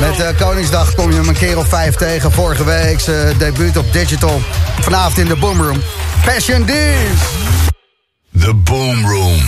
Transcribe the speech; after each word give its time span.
Met 0.00 0.20
uh, 0.20 0.28
Koningsdag 0.38 0.94
kom 0.94 1.10
je 1.10 1.16
hem 1.16 1.28
een 1.28 1.34
keer 1.34 1.58
of 1.58 1.68
vijf 1.68 1.94
tegen. 1.94 2.32
Vorige 2.32 2.64
week 2.64 3.00
zijn 3.00 3.38
debuut 3.38 3.76
op 3.76 3.92
Digital. 3.92 4.40
Vanavond 4.80 5.18
in 5.18 5.26
de 5.26 5.36
Boomroom. 5.36 5.82
Passion 6.24 6.64
D's. 6.64 6.72
The 8.40 8.54
Boomroom. 8.54 9.40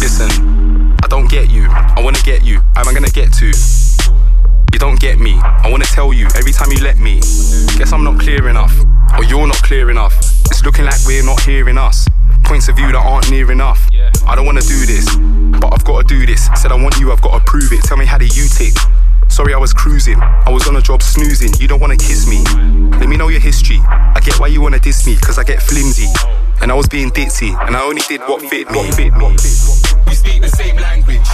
Listen, 0.00 0.28
I 1.04 1.08
don't 1.08 1.32
get 1.32 1.50
you. 1.50 1.64
I 1.98 2.02
wanna 2.02 2.18
get 2.18 2.40
you. 2.42 2.60
How 2.72 2.86
am 2.86 2.90
I 2.90 2.94
gonna 2.94 3.08
get 3.12 3.38
to? 3.38 3.46
You 4.66 4.78
don't 4.78 5.00
get 5.02 5.18
me. 5.18 5.36
I 5.62 5.70
wanna 5.70 5.84
tell 5.94 6.12
you 6.12 6.26
every 6.26 6.52
time 6.52 6.70
you 6.72 6.82
let 6.82 6.98
me. 6.98 7.18
Guess 7.76 7.92
I'm 7.92 8.02
not 8.02 8.18
clear 8.18 8.48
enough, 8.48 8.72
or 9.16 9.24
you're 9.24 9.46
not 9.46 9.62
clear 9.62 9.90
enough. 9.90 10.33
It's 10.50 10.64
looking 10.64 10.84
like 10.84 11.00
we're 11.06 11.24
not 11.24 11.40
hearing 11.42 11.78
us. 11.78 12.06
Points 12.44 12.68
of 12.68 12.76
view 12.76 12.92
that 12.92 12.98
aren't 12.98 13.30
near 13.30 13.50
enough. 13.50 13.88
I 14.26 14.34
don't 14.34 14.46
wanna 14.46 14.60
do 14.60 14.86
this, 14.86 15.06
but 15.60 15.72
I've 15.72 15.84
gotta 15.84 16.04
do 16.04 16.26
this. 16.26 16.48
Said 16.56 16.72
I 16.72 16.76
want 16.76 16.98
you, 16.98 17.12
I've 17.12 17.22
gotta 17.22 17.44
prove 17.44 17.72
it. 17.72 17.82
Tell 17.82 17.96
me 17.96 18.06
how 18.06 18.18
do 18.18 18.26
you 18.26 18.46
tick? 18.48 18.74
Sorry, 19.28 19.54
I 19.54 19.58
was 19.58 19.72
cruising. 19.72 20.20
I 20.20 20.50
was 20.50 20.68
on 20.68 20.76
a 20.76 20.80
job 20.80 21.02
snoozing. 21.02 21.52
You 21.58 21.66
don't 21.66 21.80
wanna 21.80 21.96
kiss 21.96 22.28
me. 22.28 22.44
Let 22.98 23.08
me 23.08 23.16
know 23.16 23.28
your 23.28 23.40
history. 23.40 23.80
I 23.86 24.20
get 24.22 24.38
why 24.38 24.48
you 24.48 24.60
wanna 24.60 24.78
diss 24.78 25.06
me, 25.06 25.16
cause 25.16 25.38
I 25.38 25.44
get 25.44 25.62
flimsy. 25.62 26.08
And 26.60 26.70
I 26.70 26.74
was 26.74 26.88
being 26.88 27.10
ditzy, 27.10 27.50
and 27.66 27.76
I 27.76 27.82
only 27.82 28.02
did 28.08 28.20
what 28.22 28.40
fit 28.42 28.70
me. 28.70 28.76
What 28.76 28.94
fit 28.94 29.12
me. 29.14 29.30
We 30.06 30.14
speak 30.14 30.40
the 30.42 30.48
same 30.48 30.76
language. 30.76 31.28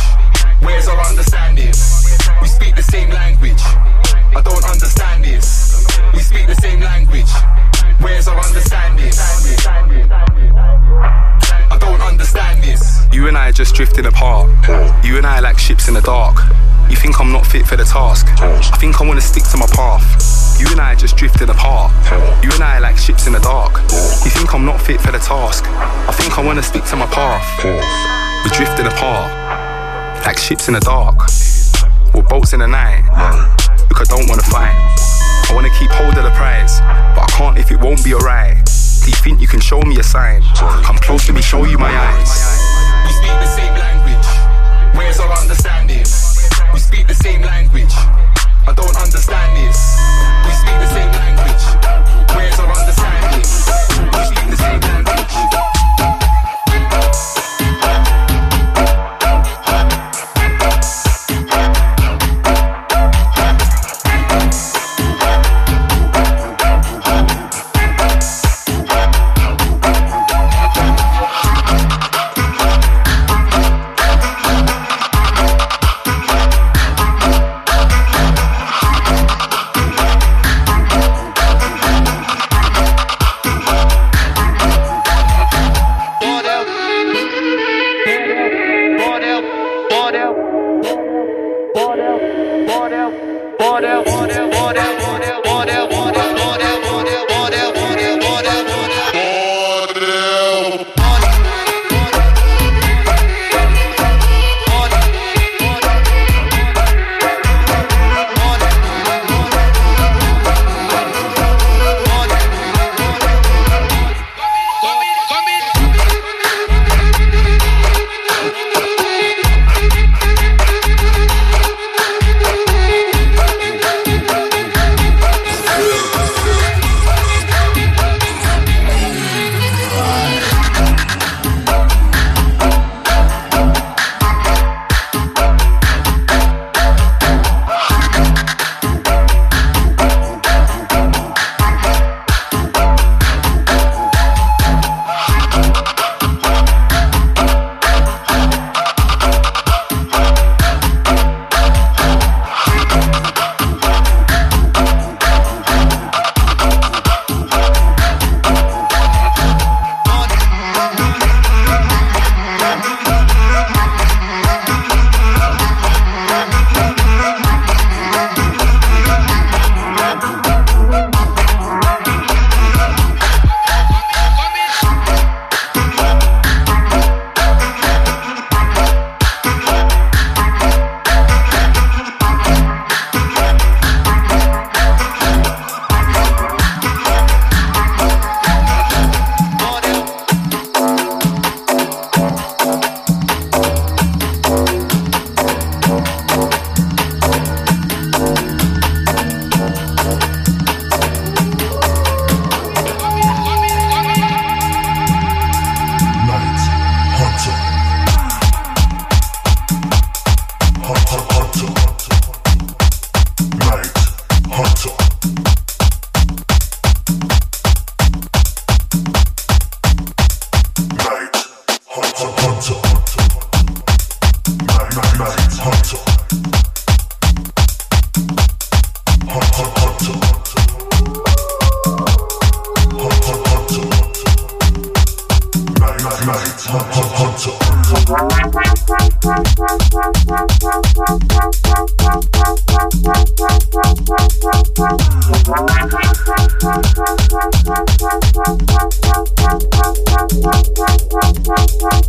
Where's 0.60 0.88
our 0.88 1.00
understanding? 1.06 1.72
We 2.40 2.48
speak 2.48 2.76
the 2.76 2.82
same 2.82 3.10
language. 3.10 3.60
I 4.34 4.40
don't 4.42 4.64
understand 4.64 5.24
this. 5.24 5.69
We 6.14 6.20
speak 6.20 6.46
the 6.46 6.54
same 6.54 6.80
language. 6.80 7.30
Where's 8.00 8.28
our 8.28 8.38
understanding? 8.38 9.12
I 11.70 11.78
don't 11.78 12.00
understand 12.00 12.62
this. 12.62 13.06
You 13.12 13.28
and 13.28 13.36
I 13.36 13.48
are 13.48 13.52
just 13.52 13.74
drifting 13.74 14.06
apart. 14.06 14.48
You 15.04 15.16
and 15.18 15.26
I 15.26 15.38
are 15.38 15.42
like 15.42 15.58
ships 15.58 15.88
in 15.88 15.94
the 15.94 16.00
dark. 16.00 16.38
You 16.88 16.96
think 16.96 17.20
I'm 17.20 17.30
not 17.32 17.46
fit 17.46 17.66
for 17.66 17.76
the 17.76 17.84
task. 17.84 18.26
I 18.40 18.76
think 18.78 19.00
I 19.00 19.04
wanna 19.06 19.20
stick 19.20 19.44
to 19.44 19.56
my 19.56 19.66
path. 19.66 20.58
You 20.60 20.66
and 20.70 20.80
I 20.80 20.92
are 20.92 20.96
just 20.96 21.16
drifting 21.16 21.48
apart. 21.48 21.92
You 22.44 22.50
and 22.52 22.62
I 22.62 22.78
are 22.78 22.80
like 22.80 22.96
ships 22.98 23.26
in 23.26 23.32
the 23.32 23.38
dark. 23.40 23.80
You 24.24 24.30
think 24.30 24.52
I'm 24.54 24.64
not 24.64 24.80
fit 24.80 25.00
for 25.00 25.12
the 25.12 25.18
task. 25.18 25.64
I 25.68 26.12
think 26.12 26.38
I 26.38 26.42
wanna 26.44 26.62
stick 26.62 26.84
to 26.84 26.96
my 26.96 27.06
path. 27.06 27.64
We're 27.64 28.50
drifting 28.56 28.86
apart. 28.86 29.30
Like 30.26 30.38
ships 30.38 30.68
in 30.68 30.74
the 30.74 30.80
dark. 30.80 31.16
We're 32.14 32.22
boats 32.22 32.52
in 32.52 32.60
the 32.60 32.66
night. 32.66 33.04
Look, 33.88 34.00
I 34.00 34.04
don't 34.04 34.28
wanna 34.28 34.42
fight. 34.42 34.76
I 35.50 35.52
wanna 35.52 35.70
keep 35.70 35.90
hold 35.90 36.16
of 36.16 36.22
the 36.22 36.30
prize. 36.30 36.78
But 36.78 37.26
I 37.26 37.26
can't 37.36 37.58
if 37.58 37.72
it 37.72 37.80
won't 37.80 38.04
be 38.04 38.14
alright. 38.14 38.54
Do 39.02 39.10
you 39.10 39.16
think 39.16 39.40
you 39.40 39.48
can 39.48 39.58
show 39.58 39.82
me 39.82 39.98
a 39.98 40.02
sign? 40.02 40.42
Come 40.86 40.96
close 40.98 41.26
to 41.26 41.32
me, 41.32 41.42
show 41.42 41.64
you 41.64 41.76
my 41.76 41.90
eyes. 41.90 42.30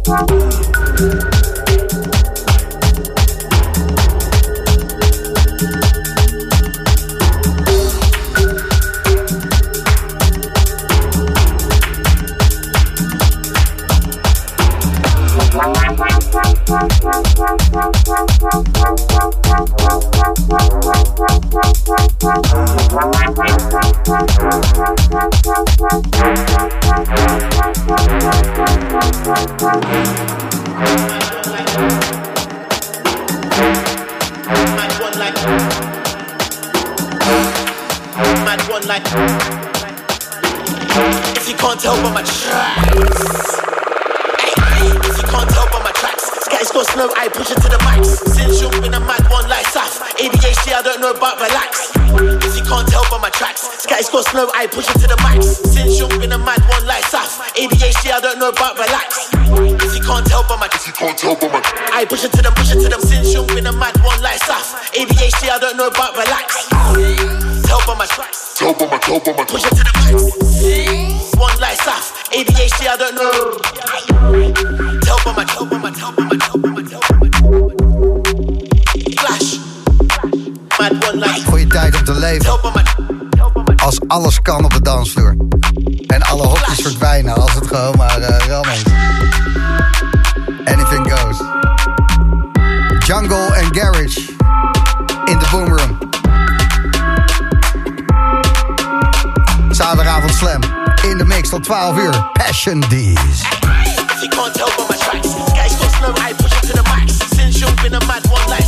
Thank 0.04 0.32
you. 1.00 1.51
Guys 53.88 54.10
got 54.10 54.26
slow, 54.26 54.50
I 54.56 54.66
push 54.66 54.90
it 54.90 54.98
to 55.02 55.08
the 55.08 55.18
max. 55.22 55.62
Since 55.70 56.00
you've 56.00 56.10
been 56.18 56.32
a 56.32 56.38
mad 56.38 56.62
one 56.66 56.86
like 56.88 57.04
Saf. 57.06 57.38
ADHD, 57.54 58.10
I 58.12 58.20
don't 58.20 58.40
know 58.40 58.50
about 58.50 58.74
relax. 58.74 59.30
If 59.86 59.94
you 59.96 60.02
can't 60.02 60.26
tell 60.26 60.42
by 60.50 60.58
my, 60.58 60.66
if 60.74 60.88
you 60.88 60.94
can't 60.94 61.18
tell 61.18 61.36
by 61.36 61.48
my, 61.48 61.62
I 61.94 62.06
push 62.06 62.24
it 62.24 62.34
to 62.34 62.42
them, 62.42 62.54
push 62.54 62.72
it 62.74 62.82
to 62.82 62.90
them. 62.90 63.02
Since 63.02 63.34
you've 63.34 63.48
been 63.54 63.68
a 63.68 63.72
mad 63.72 63.94
one 64.02 64.22
like 64.22 64.42
Saf. 64.42 64.74
ADHD, 64.98 65.50
I 65.54 65.60
don't 65.60 65.78
know 65.78 65.88
about 65.88 66.18
relax. 66.18 66.70
Tell 67.70 67.82
by 67.86 67.94
my, 68.02 68.06
tell 68.10 68.74
by 68.74 68.90
my, 68.90 68.98
tell 68.98 69.20
by 69.20 69.32
my, 69.38 69.46
push 69.46 69.66
it 69.66 69.76
to 69.78 69.84
the 69.86 69.94
max. 69.94 71.38
One 71.38 71.60
like 71.60 71.78
Saf. 71.86 72.18
ADHD, 72.34 72.88
I 72.90 72.98
don't 72.98 73.14
know. 73.14 73.71
Passion 102.42 102.82
Deez. 102.90 103.46
You 104.18 104.30
can't 104.34 104.50
tell 104.58 104.66
my 104.90 104.98
tracks. 104.98 105.30
Guys 105.54 105.78
slow, 106.02 106.10
I 106.26 106.34
push 106.34 106.50
it 106.58 106.74
to 106.74 106.74
the 106.74 106.82
max. 106.90 107.22
Since 107.38 107.62
you've 107.62 107.78
been 107.86 107.94
a 107.94 108.02
mad 108.10 108.26
one 108.34 108.42
like. 108.50 108.66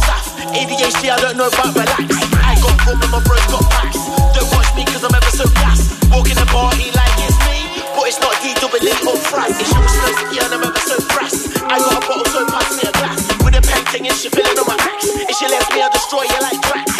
ADHD, 0.53 1.09
I 1.09 1.17
don't 1.17 1.33
know 1.33 1.49
about 1.49 1.73
relax. 1.73 2.05
I 2.37 2.53
got 2.61 2.77
and 3.01 3.09
my 3.09 3.17
bros 3.25 3.41
got 3.49 3.65
packs. 3.73 3.97
Don't 4.37 4.45
watch 4.53 4.69
me 4.77 4.85
cause 4.85 5.01
I'm 5.01 5.17
ever 5.17 5.33
so 5.33 5.49
fast. 5.57 6.05
Walking 6.13 6.37
the 6.37 6.45
party 6.53 6.93
like 6.93 7.17
it's 7.25 7.33
me. 7.49 7.81
But 7.97 8.13
it's 8.13 8.21
not 8.21 8.37
D 8.45 8.53
double 8.61 8.77
or. 9.25 9.57
It's 9.57 9.73
your 9.73 9.81
slow, 9.89 10.21
yeah, 10.37 10.45
and 10.45 10.53
I'm 10.53 10.69
ever 10.69 10.83
so 10.85 11.01
fast. 11.09 11.57
I 11.65 11.81
got 11.81 11.97
a 11.97 12.01
bottle, 12.05 12.29
so 12.29 12.45
a 12.45 12.93
glass. 12.93 13.25
With 13.41 13.57
a 13.57 13.61
and 14.05 14.13
she 14.13 14.29
feeling 14.29 14.53
on 14.53 14.69
my. 14.69 14.77
If 15.01 15.33
she 15.33 15.49
me, 15.73 15.81
I'll 15.81 15.89
destroy 15.89 16.29
you 16.29 16.39
like 16.45 16.61
cracks. 16.61 16.92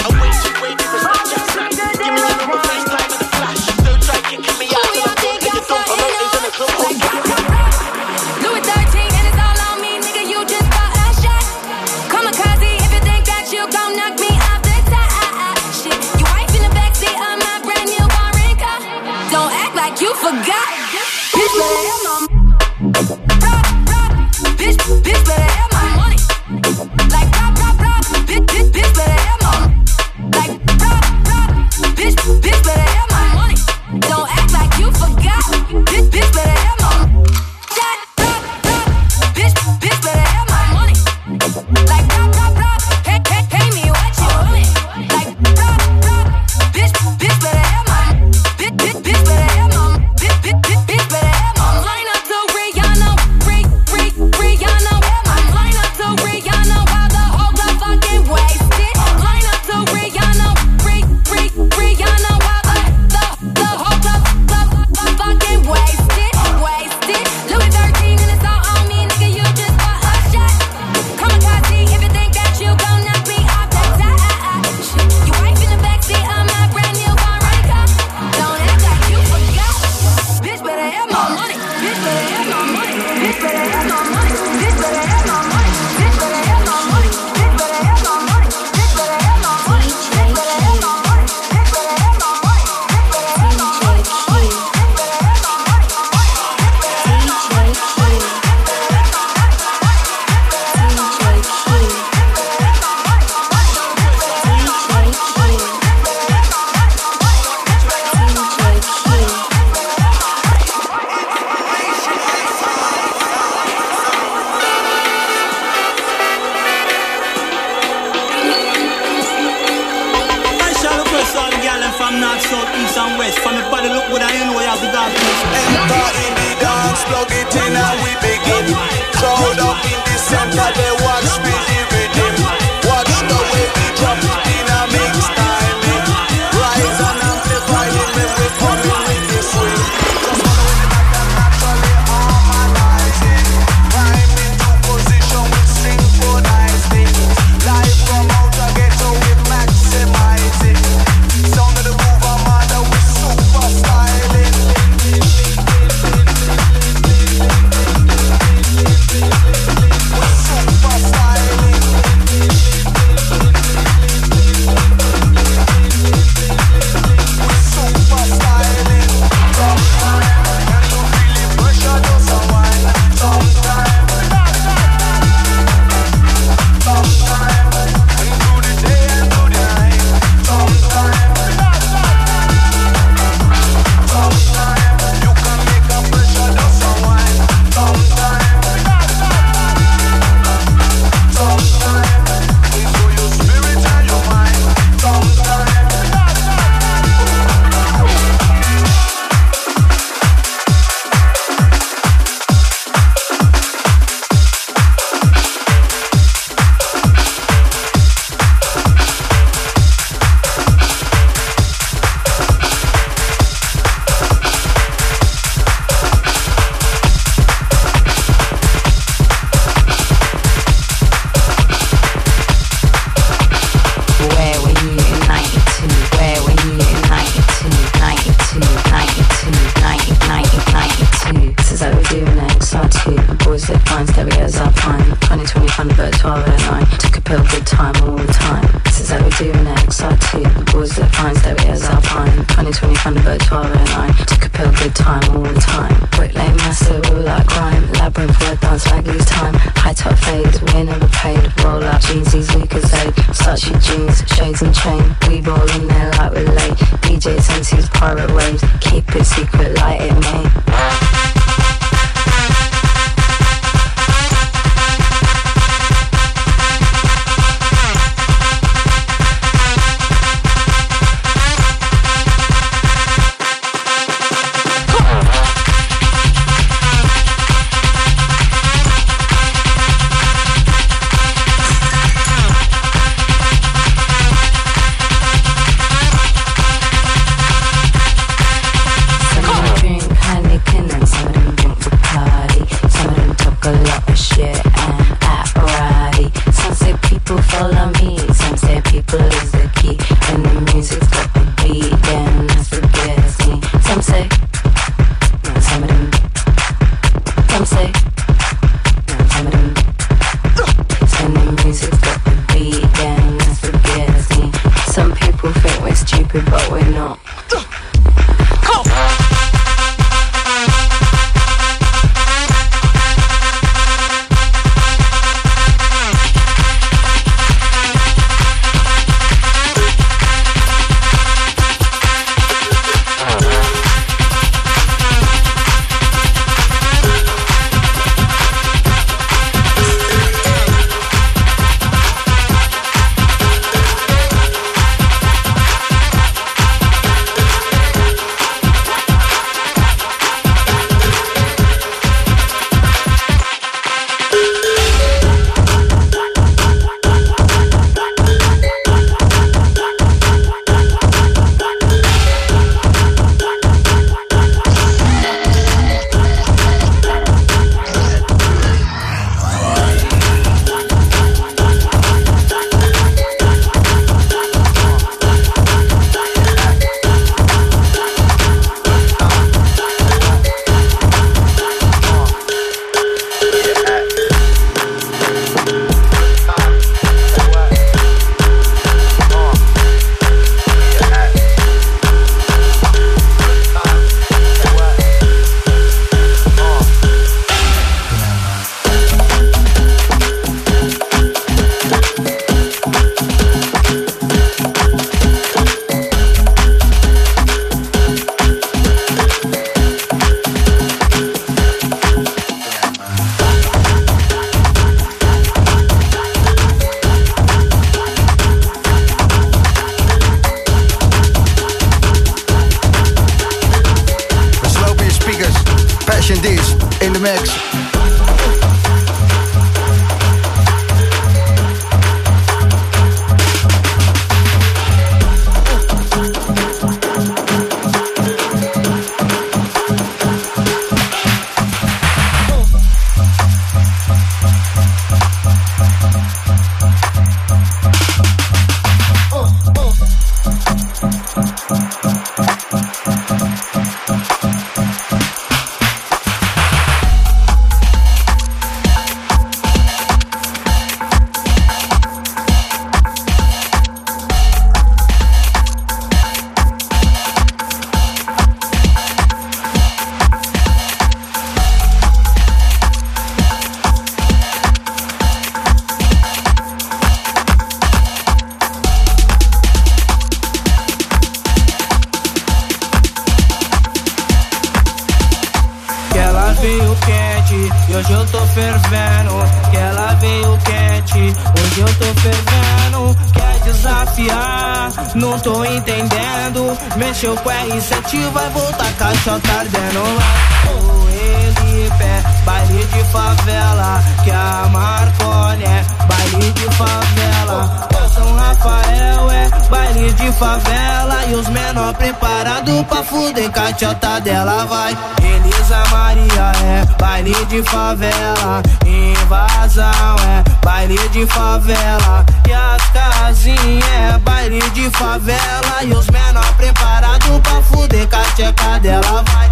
não 495.34 495.40
tô 495.40 495.66
entendendo. 495.66 496.78
Mexeu 496.96 497.36
com 497.38 497.50
R7, 497.50 498.30
vai 498.32 498.50
voltar 498.52 498.94
caixa 498.94 499.40
tardendo 499.40 500.04
lá. 500.16 500.24
Oh, 500.70 501.10
é 501.10 502.24
baile 502.46 502.86
de 502.86 503.04
favela, 503.06 504.04
que 504.24 504.32
a 504.32 504.70
Marcone 504.72 505.64
é 505.64 505.86
baile 506.06 506.52
de 506.52 506.66
favela. 506.76 507.90
O 507.90 508.10
São 508.14 508.36
Rafael 508.36 509.32
é 509.32 509.50
baile 509.70 510.14
de 510.14 510.32
favela 510.34 511.26
e 511.28 511.34
os 511.34 511.48
menor 511.50 511.94
preparado 511.96 512.86
pra 512.86 513.04
fuder 513.04 513.50
cachota 513.50 514.22
dela 514.22 514.66
vai. 514.66 514.96
Elisa 515.24 515.84
Maria 515.90 516.52
é 516.64 516.86
baile 517.02 517.46
de 517.46 517.64
favela, 517.64 518.62
invasão 518.86 520.16
é 520.28 520.44
baile 520.64 521.10
de 521.10 521.26
favela 521.26 522.33
que 522.44 522.52
as 522.52 522.82
casinhas 522.92 523.84
é 523.86 524.18
baile 524.20 524.60
de 524.72 524.90
favela. 524.92 525.84
E 525.84 525.94
os 525.94 526.08
menor 526.10 526.54
preparado 526.56 527.42
pra 527.42 527.62
fuder 527.62 528.08
com 528.08 528.16
a 528.16 528.24
tcheca 528.36 528.80
dela 528.80 529.24
vai. 529.24 529.52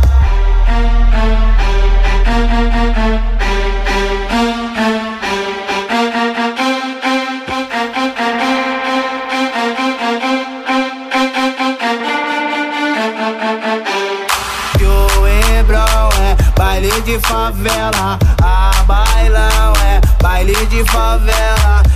É 16.13 16.35
baile 16.57 17.01
de 17.01 17.19
favela. 17.19 18.17
a 18.41 18.83
bailão 18.83 19.73
é 19.85 20.01
baile 20.21 20.65
de 20.67 20.83
favela 20.85 21.90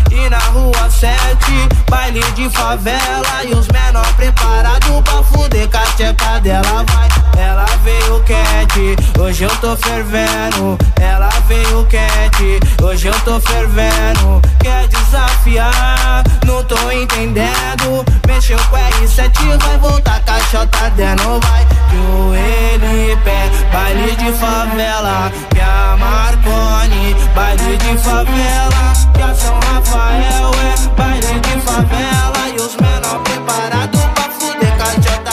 a 0.83 0.89
7, 0.89 1.15
baile 1.89 2.21
de 2.33 2.49
favela 2.49 3.43
e 3.43 3.53
os 3.53 3.67
menor 3.67 4.05
preparado 4.15 5.01
pra 5.03 5.23
fuder 5.23 5.69
com 5.69 5.77
a 5.77 5.81
tcheca 5.81 6.39
dela 6.39 6.83
vai. 6.87 7.07
Ela 7.37 7.65
veio 7.83 8.23
quente, 8.23 9.19
hoje 9.19 9.43
eu 9.43 9.55
tô 9.57 9.75
fervendo. 9.75 10.77
Ela 10.99 11.29
veio 11.47 11.85
quente, 11.85 12.59
hoje 12.83 13.07
eu 13.07 13.19
tô 13.21 13.39
fervendo. 13.39 14.41
Quer 14.59 14.87
desafiar? 14.87 16.23
Não 16.45 16.63
tô 16.63 16.91
entendendo. 16.91 18.05
Mexeu 18.27 18.57
com 18.69 18.77
R7, 18.77 19.57
vai 19.63 19.77
voltar 19.77 20.21
caixota 20.21 20.91
não 21.23 21.39
vai 21.39 21.84
joelho 21.95 23.11
e 23.11 23.15
pé, 23.17 23.49
baile 23.71 24.15
de 24.15 24.31
favela, 24.33 25.31
que 25.49 25.59
é 25.59 25.63
a 25.63 25.97
Marconi, 25.97 27.15
baile 27.33 27.77
de 27.77 27.97
favela, 27.97 28.93
que 29.13 29.21
a 29.21 29.33
São 29.33 29.59
Rafael 29.59 30.51
é 30.53 30.95
baile 30.97 31.39
de 31.39 31.61
favela 31.61 32.49
e 32.49 32.55
os 32.55 32.75
menor 32.75 33.19
preparados 33.23 34.01
pra 34.13 34.23
fuder 34.23 34.77
cachorro. 34.77 35.24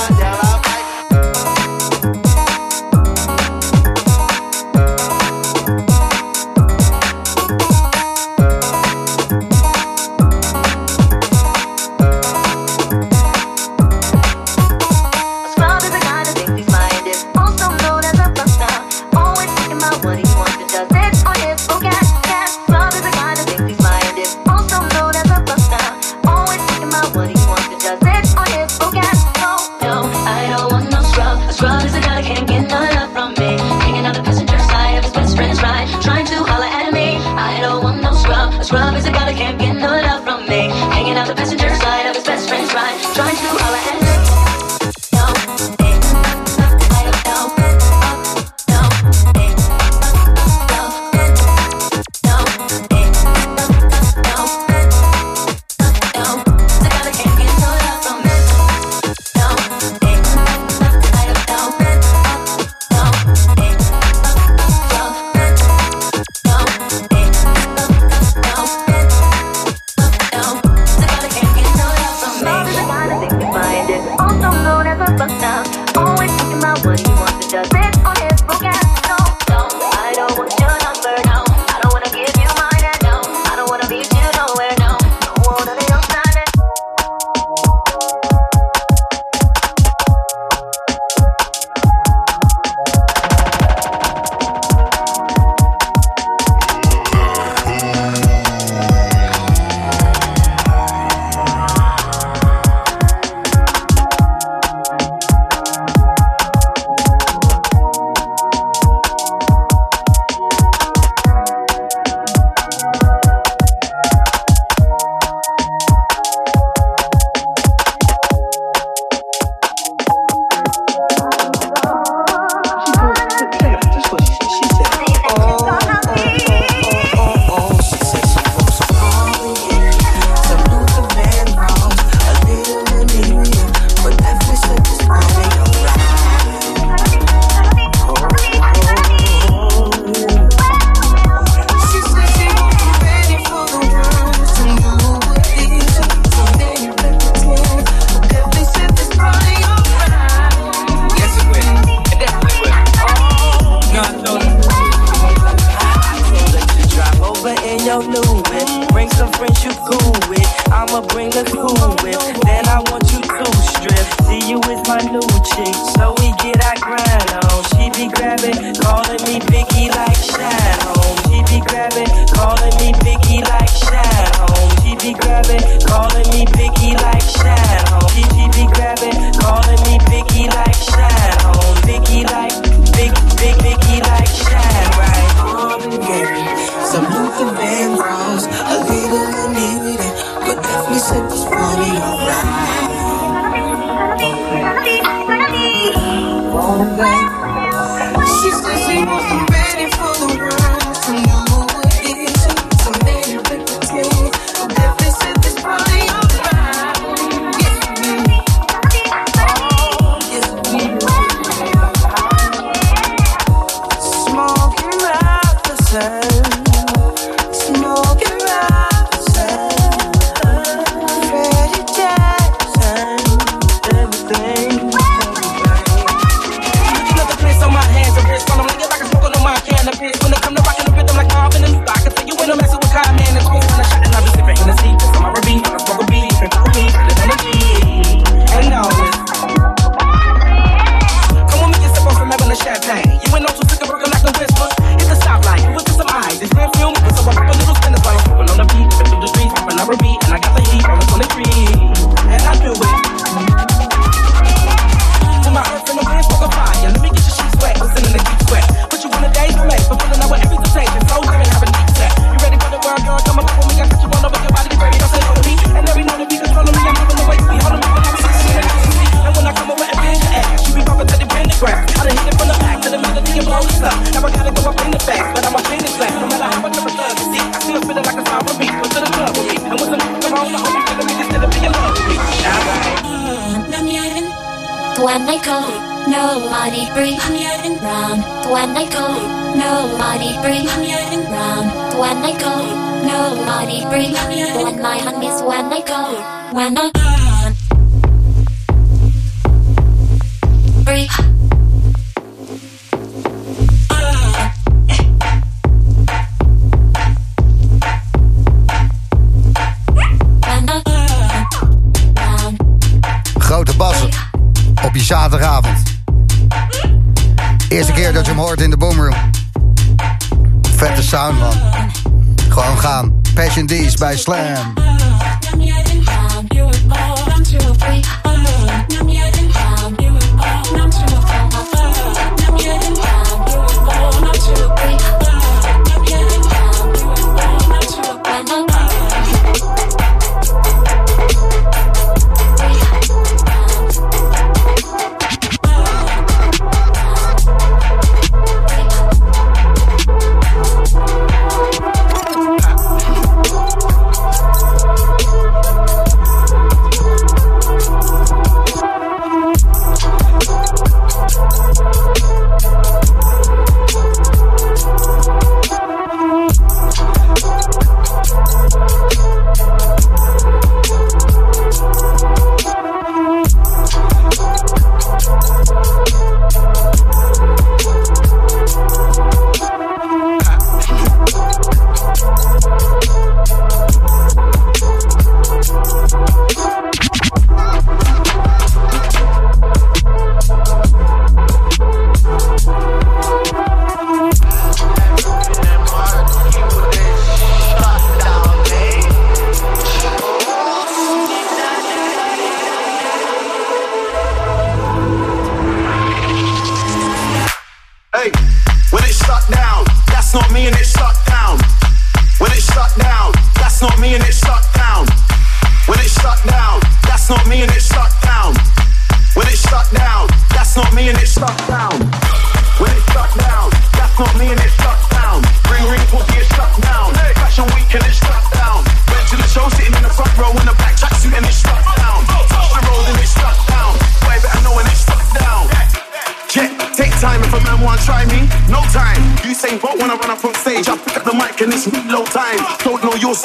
Passion 323.35 323.67
Deez 323.67 323.95
bij 323.95 324.17
Slam. 324.17 324.75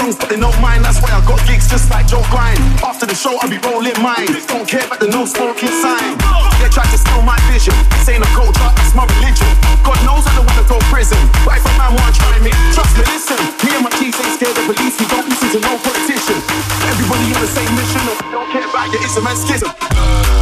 Songs, 0.07 0.19
but 0.19 0.29
they 0.29 0.39
know 0.39 0.51
mine. 0.63 0.81
That's 0.81 1.01
why 1.01 1.11
I 1.11 1.19
got 1.25 1.39
gigs 1.47 1.67
just 1.67 1.89
like 1.91 2.07
Joe 2.07 2.23
Grind. 2.31 2.59
After 2.83 3.05
the 3.05 3.15
show, 3.15 3.35
I'll 3.41 3.49
be 3.49 3.59
rolling 3.59 3.97
mine. 3.99 4.27
Don't 4.47 4.67
care 4.67 4.85
about 4.85 4.99
the 4.99 5.07
no 5.07 5.25
smoking 5.25 5.71
sign. 5.83 6.15
They 6.63 6.69
try 6.71 6.87
to 6.87 6.97
steal 6.97 7.21
my 7.21 7.35
vision. 7.51 7.75
This 7.91 8.07
ain't 8.09 8.23
a 8.23 8.29
culture, 8.31 8.71
it's 8.79 8.95
my 8.95 9.03
religion. 9.19 9.51
God 9.83 9.99
knows 10.07 10.23
I 10.27 10.31
don't 10.35 10.47
wanna 10.47 10.63
go 10.67 10.79
prison. 10.87 11.19
But 11.43 11.59
if 11.59 11.65
a 11.67 11.73
man 11.75 11.91
want 11.95 12.15
try 12.15 12.39
me, 12.39 12.51
trust 12.71 12.95
me, 12.95 13.03
listen. 13.11 13.39
Me 13.63 13.75
and 13.75 13.83
my 13.83 13.91
teeth 13.99 14.15
ain't 14.15 14.33
scared 14.39 14.55
of 14.55 14.63
police. 14.65 14.95
We 14.99 15.05
don't 15.11 15.27
listen 15.27 15.49
to 15.55 15.59
no 15.59 15.75
politician. 15.83 16.39
Everybody 16.87 17.27
on 17.35 17.41
the 17.43 17.51
same 17.51 17.71
mission. 17.75 18.03
Don't 18.31 18.49
care 18.51 18.67
about 18.67 18.87
your 18.91 19.03
ism 19.03 19.27
and 19.27 19.37
schism. 19.37 19.71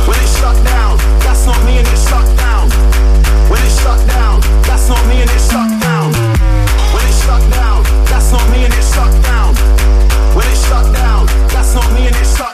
When 0.05 0.17
it's 0.21 0.37
shut 0.37 0.57
down, 0.61 0.97
that's 1.25 1.45
not 1.45 1.57
me 1.65 1.81
and 1.81 1.87
it's 1.89 2.05
shut 2.05 2.27
down. 2.37 2.69
When 3.49 3.61
it's 3.61 3.81
shut 3.81 4.01
down, 4.07 4.41
that's 4.65 4.89
not 4.89 5.01
me 5.09 5.21
and 5.21 5.31
it's 5.31 5.49
shut 5.49 5.69
down. 5.81 6.13
When 6.93 7.03
it's 7.09 7.21
shut 7.25 7.43
down, 7.51 7.83
that's 8.05 8.31
not 8.31 8.45
me 8.49 8.65
and 8.65 8.73
it's 8.73 8.93
shut 8.93 9.14
shut 10.75 10.93
down, 10.93 11.25
that's 11.47 11.73
not 11.73 11.93
me 11.93 12.07
and 12.07 12.15
it's 12.17 12.37
shut 12.37 12.44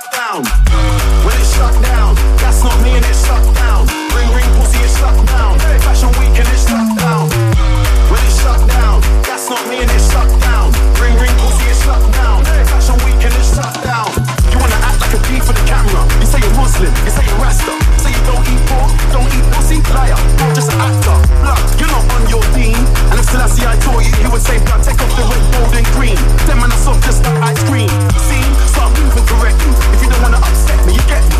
I 23.91 24.03
you, 24.03 24.15
he 24.23 24.27
would 24.31 24.41
say 24.41 24.57
blood, 24.63 24.83
take 24.83 24.99
off 25.03 25.11
the 25.11 25.23
red, 25.27 25.43
gold 25.51 25.75
and 25.75 25.87
green. 25.91 26.17
Them 26.47 26.63
man 26.63 26.71
are 26.71 26.79
soft 26.79 27.03
just 27.03 27.23
like 27.27 27.51
ice 27.51 27.61
cream. 27.67 27.91
See, 28.23 28.43
start 28.71 28.95
moving 28.95 29.25
correctly. 29.27 29.73
If 29.91 29.99
you 30.03 30.09
don't 30.09 30.23
wanna 30.23 30.39
upset 30.39 30.79
me, 30.87 30.95
you 30.95 31.05
get 31.11 31.23
me. 31.27 31.37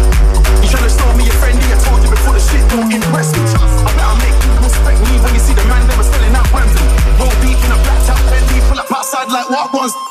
You 0.59 0.67
tryna 0.67 0.91
stole 0.91 1.15
me 1.15 1.23
your 1.25 1.37
friendly, 1.39 1.63
I 1.71 1.77
told 1.79 2.03
you 2.03 2.11
before 2.11 2.35
the 2.35 2.43
shit 2.43 2.63
don't 2.67 2.91
impress 2.91 3.31
me. 3.31 3.41
I 3.87 3.91
better 3.95 4.17
make 4.19 4.37
you 4.43 4.51
respect 4.59 4.99
me 5.07 5.15
when 5.23 5.31
you 5.33 5.41
see 5.41 5.55
the 5.55 5.65
man 5.71 5.87
that 5.87 5.95
was 5.95 6.07
selling 6.11 6.35
out 6.35 6.47
Wembley. 6.51 6.83
Roll 7.15 7.33
deep 7.39 7.59
in 7.63 7.71
a 7.71 7.79
black 7.87 7.99
top 8.03 8.19
Bentley, 8.27 8.59
pull 8.67 8.79
up 8.79 8.91
outside 8.91 9.31
like 9.31 9.47
what 9.49 9.71
ones. 9.71 10.10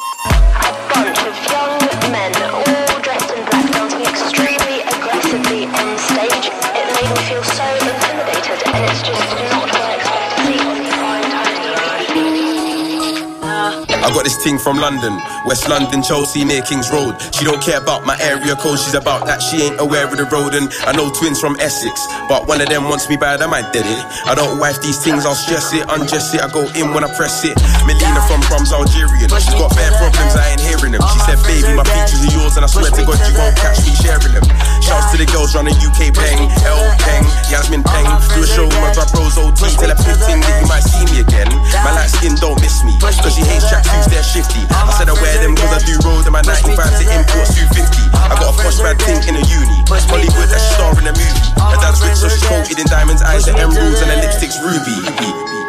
I 14.10 14.12
got 14.12 14.26
this 14.26 14.42
ting 14.42 14.58
from 14.58 14.82
London, 14.82 15.22
West 15.46 15.70
London, 15.70 16.02
Chelsea 16.02 16.42
near 16.42 16.66
Kings 16.66 16.90
Road. 16.90 17.14
She 17.30 17.46
don't 17.46 17.62
care 17.62 17.78
about 17.78 18.02
my 18.02 18.18
area 18.18 18.58
code, 18.58 18.82
she's 18.82 18.98
about 18.98 19.22
that. 19.30 19.38
She 19.38 19.62
ain't 19.62 19.78
aware 19.78 20.02
of 20.02 20.18
the 20.18 20.26
road. 20.34 20.58
And 20.58 20.66
I 20.82 20.90
know 20.90 21.14
twins 21.14 21.38
from 21.38 21.54
Essex, 21.62 21.94
but 22.26 22.50
one 22.50 22.58
of 22.58 22.66
them 22.66 22.90
wants 22.90 23.06
me 23.06 23.14
bad, 23.14 23.38
I 23.38 23.46
might 23.46 23.70
dead 23.70 23.86
it. 23.86 24.02
I 24.26 24.34
don't 24.34 24.58
wife 24.58 24.82
these 24.82 24.98
things, 24.98 25.22
I'll 25.22 25.38
stress 25.38 25.70
it, 25.70 25.86
undress 25.86 26.34
it. 26.34 26.42
I 26.42 26.50
go 26.50 26.66
in 26.74 26.90
when 26.90 27.06
I 27.06 27.10
press 27.14 27.46
it. 27.46 27.54
Melina 27.86 28.18
from 28.26 28.42
Brum's 28.50 28.74
Algerian, 28.74 29.30
she's 29.30 29.54
got 29.54 29.70
bad 29.78 29.94
problems, 29.94 30.34
I 30.34 30.58
ain't 30.58 30.64
hearing 30.66 30.90
them. 30.90 31.06
She 31.14 31.18
said, 31.30 31.38
baby, 31.46 31.70
my 31.78 31.86
features 31.86 32.26
are 32.26 32.34
yours, 32.34 32.58
and 32.58 32.66
I 32.66 32.68
swear 32.68 32.90
to 32.90 33.02
God, 33.06 33.14
you 33.14 33.38
won't 33.38 33.54
catch 33.54 33.78
me 33.86 33.94
sharing 33.94 34.34
them. 34.34 34.42
Shouts 34.82 35.14
to 35.14 35.22
the 35.22 35.28
girls 35.30 35.54
running 35.54 35.78
UK 35.78 36.10
Peng, 36.10 36.50
L 36.66 36.82
Peng, 36.98 37.22
Yasmin 37.46 37.86
Peng. 37.86 38.10
Do 38.34 38.42
a 38.42 38.48
show 38.50 38.66
with 38.66 38.82
my 38.82 38.90
bro 38.90 39.22
Rose 39.22 39.38
OT, 39.38 39.70
tell 39.78 39.86
her 39.86 40.00
pitting 40.02 40.42
that 40.42 40.54
you 40.58 40.66
might 40.66 40.82
see 40.82 41.06
me 41.14 41.22
again. 41.22 41.46
My 41.86 41.94
light 41.94 42.10
skin 42.10 42.34
don't 42.42 42.58
miss 42.58 42.82
me, 42.82 42.98
cause 42.98 43.38
she 43.38 43.46
hates 43.46 43.70
they're 44.06 44.24
shifty. 44.24 44.62
I 44.70 44.88
said 44.96 45.08
I 45.10 45.16
wear 45.18 45.36
them 45.42 45.56
cause 45.56 45.72
I 45.74 45.80
do 45.84 45.98
road 46.06 46.24
and 46.24 46.32
my 46.32 46.40
95 46.46 46.72
to 46.72 47.04
import 47.10 47.48
250. 47.52 48.00
I 48.14 48.38
got 48.38 48.54
a 48.54 48.56
posh 48.56 48.78
bad 48.80 48.96
thing 49.02 49.20
in 49.28 49.34
a 49.36 49.44
uni. 49.44 49.78
Hollywood, 50.08 50.48
that's 50.48 50.64
star 50.72 50.96
in 50.96 51.06
a 51.06 51.12
movie. 51.12 51.44
My 51.58 51.76
dad's 51.76 52.00
rich, 52.00 52.16
so 52.16 52.28
she's 52.28 52.42
coated 52.46 52.78
in 52.78 52.86
diamonds, 52.86 53.22
eyes 53.22 53.48
are 53.48 53.56
emeralds, 53.58 54.00
and 54.00 54.10
her 54.10 54.20
lipstick's 54.22 54.58
ruby. 54.62 55.59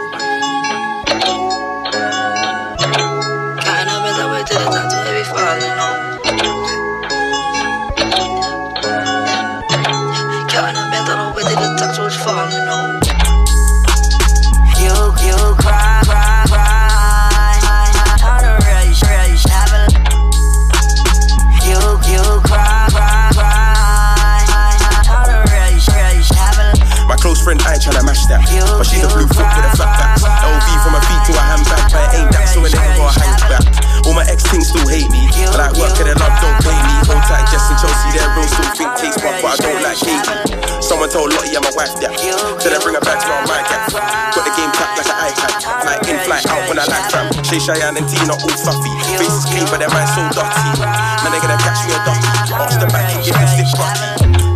Tryna 27.57 28.05
mash 28.05 28.23
that. 28.29 28.45
But 28.77 28.85
she's 28.85 29.03
a 29.03 29.09
blue 29.09 29.27
foot 29.27 29.49
with 29.49 29.65
a 29.65 29.71
flat 29.75 29.91
back. 29.97 30.15
LV 30.21 30.67
from 30.85 30.93
her 30.95 31.03
feet 31.09 31.23
to 31.27 31.31
her 31.35 31.45
handbag, 31.49 31.83
but 31.91 32.01
it 32.07 32.21
ain't 32.21 32.31
that, 32.31 32.47
so 32.47 32.63
it 32.63 32.71
never 32.71 32.93
got 32.95 33.11
a 33.11 33.19
hang 33.19 33.35
back. 33.49 33.65
All 34.05 34.13
my 34.13 34.25
ex 34.29 34.45
things 34.47 34.69
still 34.69 34.87
hate 34.87 35.09
me. 35.09 35.27
I 35.51 35.67
like 35.67 35.75
work 35.75 35.97
and 35.99 36.13
love 36.15 36.35
don't 36.39 36.57
pay 36.61 36.77
me. 36.77 36.93
Hold 37.09 37.23
tight, 37.27 37.49
Jess 37.49 37.67
and 37.67 37.77
Chelsea, 37.81 38.09
they're 38.13 38.29
real, 38.37 38.47
still 38.47 38.93
think 38.95 39.15
rough, 39.19 39.41
but 39.41 39.51
I 39.51 39.57
don't 39.59 39.81
like 39.81 39.99
Katie. 39.99 40.61
Someone 40.81 41.07
told 41.07 41.31
Lottie 41.31 41.55
I'm 41.55 41.63
a 41.63 41.71
wife 41.71 41.93
that. 42.03 42.11
Till 42.59 42.73
I 42.73 42.77
bring 42.83 42.97
her 42.97 43.05
back 43.05 43.21
to 43.21 43.27
my 43.29 43.47
mic 43.47 43.69
at. 43.69 43.87
Got 44.35 44.43
the 44.43 44.53
game 44.57 44.71
tapped 44.75 44.97
like 44.99 45.07
an 45.07 45.17
iPad. 45.23 45.53
Like 45.87 46.01
in 46.09 46.17
flight 46.27 46.43
out 46.51 46.67
when 46.67 46.77
I 46.81 46.85
like 46.89 47.07
fam. 47.13 47.31
Shay 47.47 47.61
Cheyenne 47.61 47.95
and 47.95 48.07
Tina 48.09 48.35
all 48.35 48.57
fluffy. 48.59 48.91
Faces 49.15 49.45
clean, 49.47 49.63
but 49.71 49.79
their 49.79 49.91
minds 49.93 50.11
so 50.11 50.25
dirty. 50.35 50.83
Man, 51.23 51.31
they're 51.31 51.39
gonna 51.39 51.61
catch 51.61 51.79
me 51.87 51.95
a 51.95 51.99
ducky. 52.03 52.27
Ask 52.57 52.75
the 52.81 52.89
back 52.91 53.07
and 53.13 53.21
give 53.23 53.37
me 53.37 53.45
stick 53.55 53.71
rocky. 53.79 54.03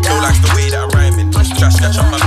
Don't 0.03 0.21
like 0.25 0.39
the 0.43 0.51
way 0.57 0.67
that 0.73 0.81
I'm 0.83 0.91
rhyming. 0.91 1.31
Try 1.31 1.69
scratch 1.71 1.95
up 2.01 2.09
my 2.11 2.24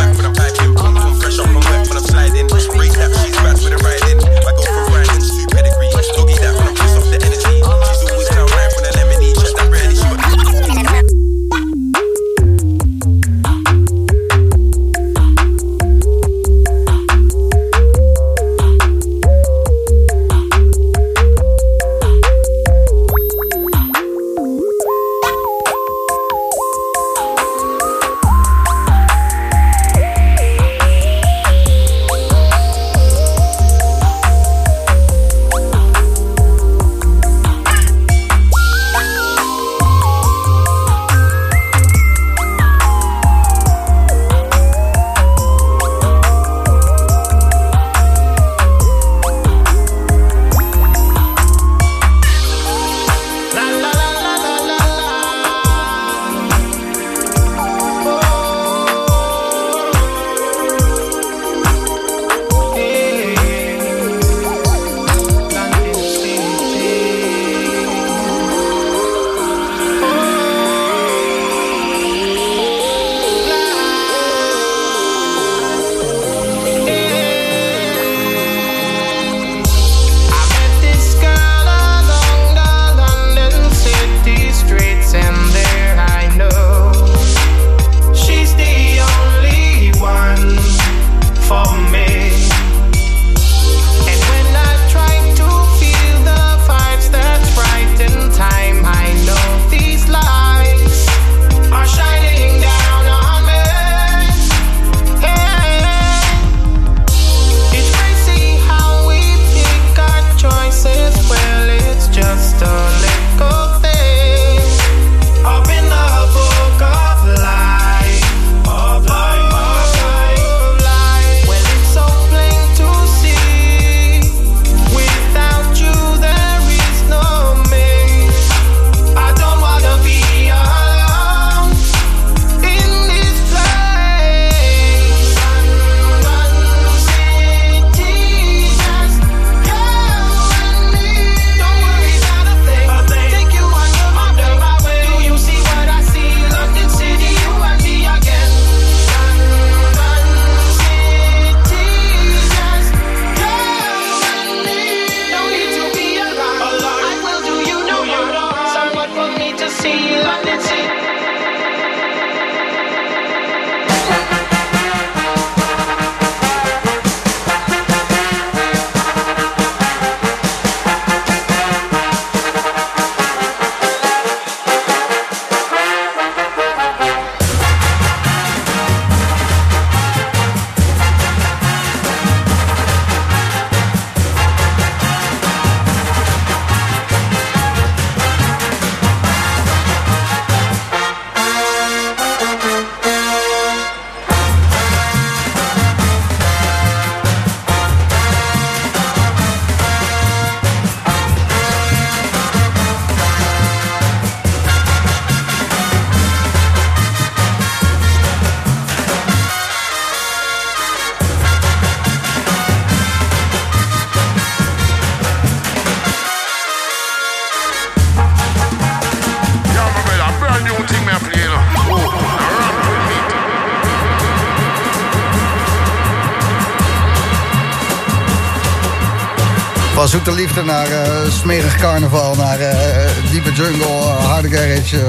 Van 229.99 230.09
zoete 230.09 230.33
liefde 230.33 230.63
naar 230.63 230.91
eh, 230.91 231.31
smerig 231.31 231.77
carnaval, 231.77 232.35
naar 232.35 232.61
eh, 232.61 233.11
diepe 233.31 233.53
jungle, 233.53 233.87
eh, 233.87 234.25
harde 234.25 234.51
garage. 234.51 235.01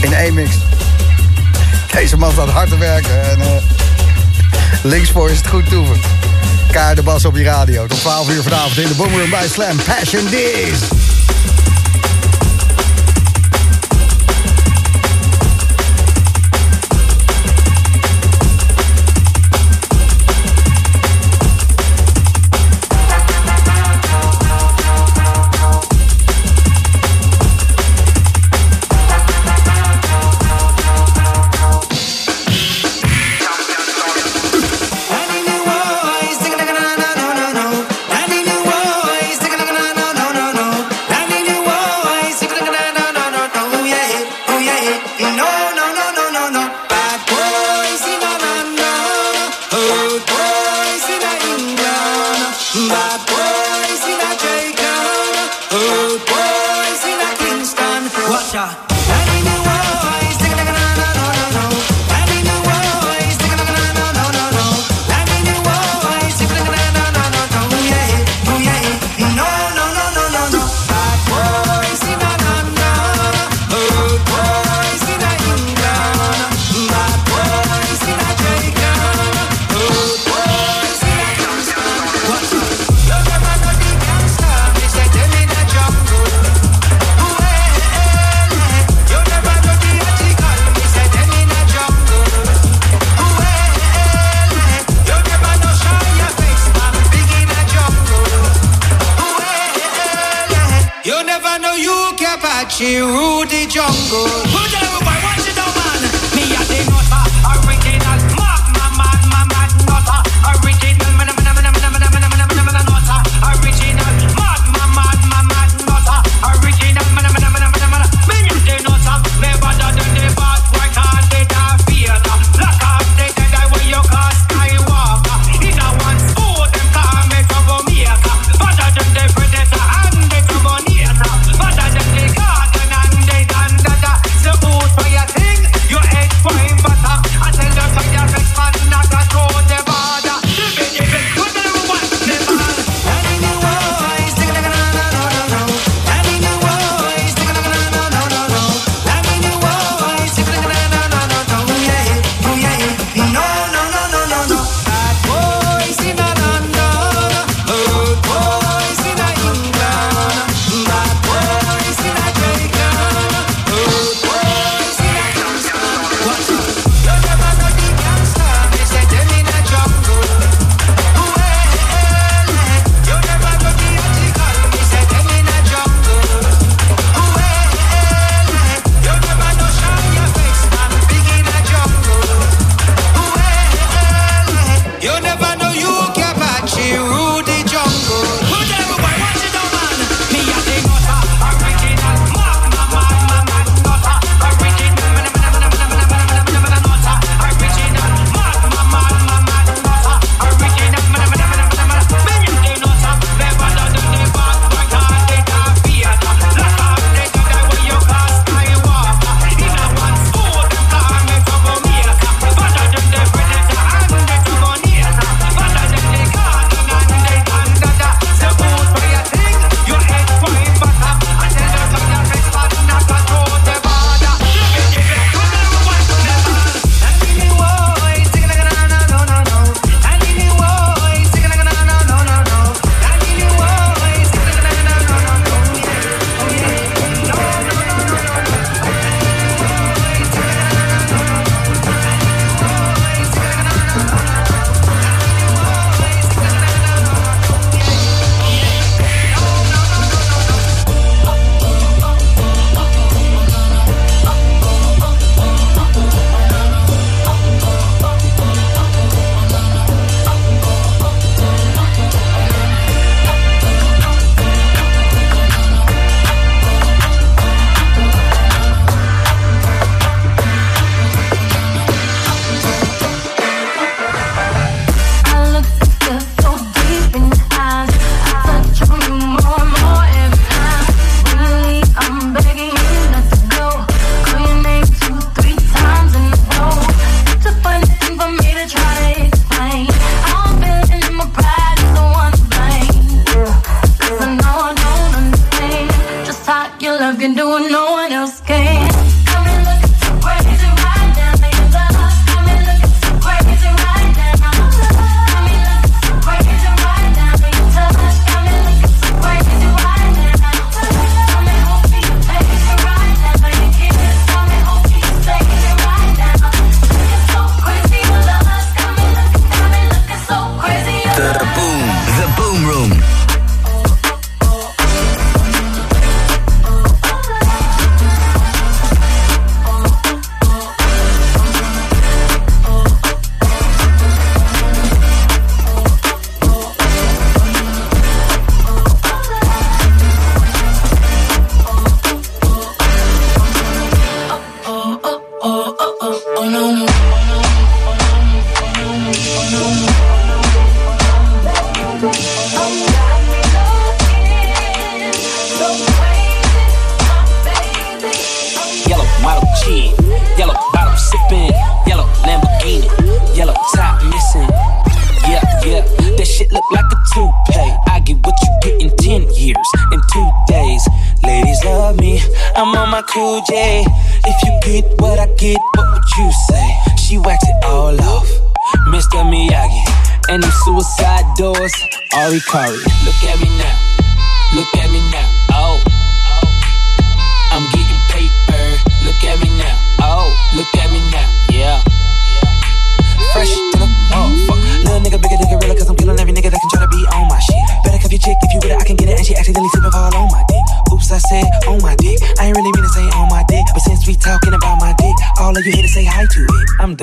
in 0.00 0.12
één 0.12 0.34
mix. 0.34 0.50
Deze 1.92 2.16
man 2.16 2.32
staat 2.32 2.48
hard 2.48 2.68
te 2.68 2.78
werken. 2.78 3.30
En, 3.30 3.62
links 4.82 5.10
voor 5.10 5.30
is 5.30 5.36
het 5.36 5.46
goed 5.46 5.68
toeven. 5.68 6.00
Kaar 6.70 6.94
de 6.94 7.02
bas 7.02 7.24
op 7.24 7.36
je 7.36 7.44
radio. 7.44 7.86
Tot 7.86 8.00
12 8.00 8.30
uur 8.30 8.42
vanavond 8.42 8.78
in 8.78 8.88
de 8.88 8.94
Boomroom 8.94 9.30
bij 9.30 9.48
Slam. 9.48 9.76
Passion 9.76 10.30
Days. 10.30 11.15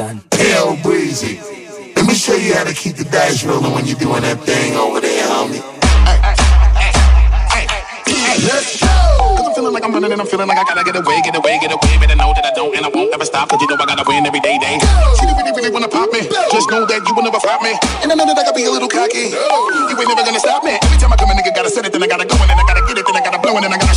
Done. 0.03 0.21
Hell 0.33 0.77
breezy. 0.83 1.39
Let 1.95 2.05
me 2.07 2.15
show 2.15 2.35
you 2.35 2.53
how 2.55 2.63
to 2.63 2.73
keep 2.73 2.95
the 2.95 3.05
dice 3.05 3.43
rolling 3.43 3.71
when 3.71 3.85
you're 3.85 3.99
doing 3.99 4.21
that 4.23 4.39
thing 4.43 4.75
over 4.75 4.99
there, 4.99 5.23
homie. 5.27 5.63
Let's 8.43 8.75
go! 8.75 8.91
Cause 9.39 9.47
I'm 9.47 9.55
feeling 9.55 9.71
like 9.71 9.85
I'm 9.85 9.93
running 9.93 10.11
and 10.11 10.19
I'm 10.19 10.27
feeling 10.27 10.49
like 10.51 10.59
I 10.59 10.65
gotta 10.67 10.83
get 10.83 10.99
away, 10.99 11.21
get 11.23 11.35
away, 11.37 11.59
get 11.63 11.71
away. 11.71 11.95
Better 11.95 12.17
know 12.17 12.35
that 12.35 12.43
I 12.43 12.51
don't 12.51 12.75
and 12.75 12.83
I 12.83 12.89
won't 12.91 13.13
ever 13.13 13.23
stop. 13.23 13.47
Cause 13.47 13.61
you 13.61 13.67
know 13.71 13.79
I 13.79 13.85
gotta 13.87 14.03
win 14.03 14.25
every 14.27 14.43
day, 14.43 14.59
day. 14.59 14.83
She 15.15 15.23
really, 15.23 15.53
really 15.55 15.71
wanna 15.71 15.87
pop 15.87 16.11
me. 16.11 16.27
Just 16.51 16.67
know 16.67 16.83
that 16.83 17.07
you 17.07 17.13
will 17.15 17.23
never 17.23 17.39
flop 17.39 17.63
me. 17.63 17.71
And 18.03 18.11
I 18.11 18.15
know 18.19 18.27
that 18.27 18.35
I 18.35 18.43
gotta 18.43 18.57
be 18.57 18.67
a 18.67 18.73
little 18.73 18.91
cocky. 18.91 19.31
You 19.31 19.95
ain't 19.95 20.09
never 20.11 20.27
gonna 20.27 20.43
stop 20.43 20.67
me. 20.67 20.75
Every 20.75 20.99
time 20.99 21.13
I 21.13 21.15
come, 21.15 21.31
a 21.31 21.35
nigga 21.39 21.55
gotta 21.55 21.71
set 21.71 21.87
it, 21.87 21.95
then 21.95 22.03
I 22.03 22.09
gotta 22.11 22.27
go, 22.27 22.35
and 22.35 22.51
then 22.51 22.59
I 22.59 22.65
gotta 22.67 22.83
get 22.83 22.99
it, 22.99 23.05
then 23.07 23.15
I 23.15 23.23
gotta 23.23 23.39
blow, 23.39 23.55
and 23.55 23.63
then 23.63 23.71
I 23.71 23.79
gotta 23.79 23.92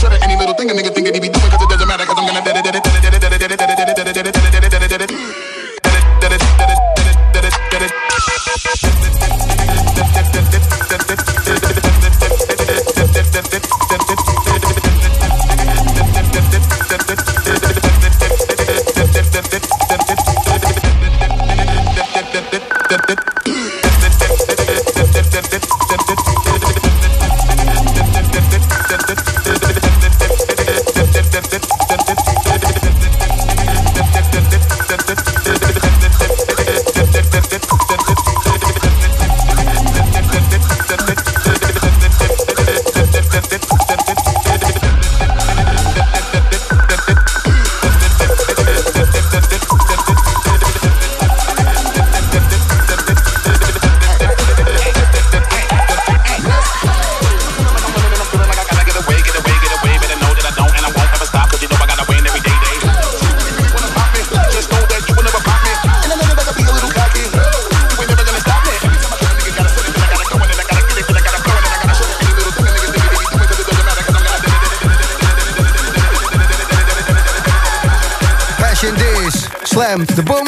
FM. 79.97 80.17
The 80.17 80.23
boom. 80.23 80.46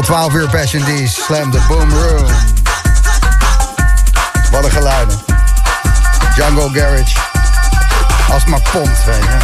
Tot 0.00 0.08
12 0.08 0.34
uur 0.34 0.48
Passion 0.48 0.82
D's. 0.84 1.14
Slam 1.14 1.50
the 1.50 1.60
Boom 1.68 1.90
Room. 1.90 2.26
Wat 4.50 4.64
een 4.64 4.70
geluiden. 4.70 5.18
Jungle 6.36 6.80
Garage. 6.80 7.16
Als 8.32 8.44
maar 8.44 8.60
pompt, 8.72 9.04
weet 9.04 9.16
je. 9.16 9.36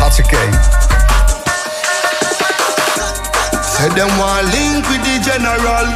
Hartstikke. 0.00 0.38
Say 3.76 3.88
them 3.88 4.16
want 4.16 4.42
link 4.42 4.86
with 4.86 5.02
the 5.02 5.30
general. 5.30 5.86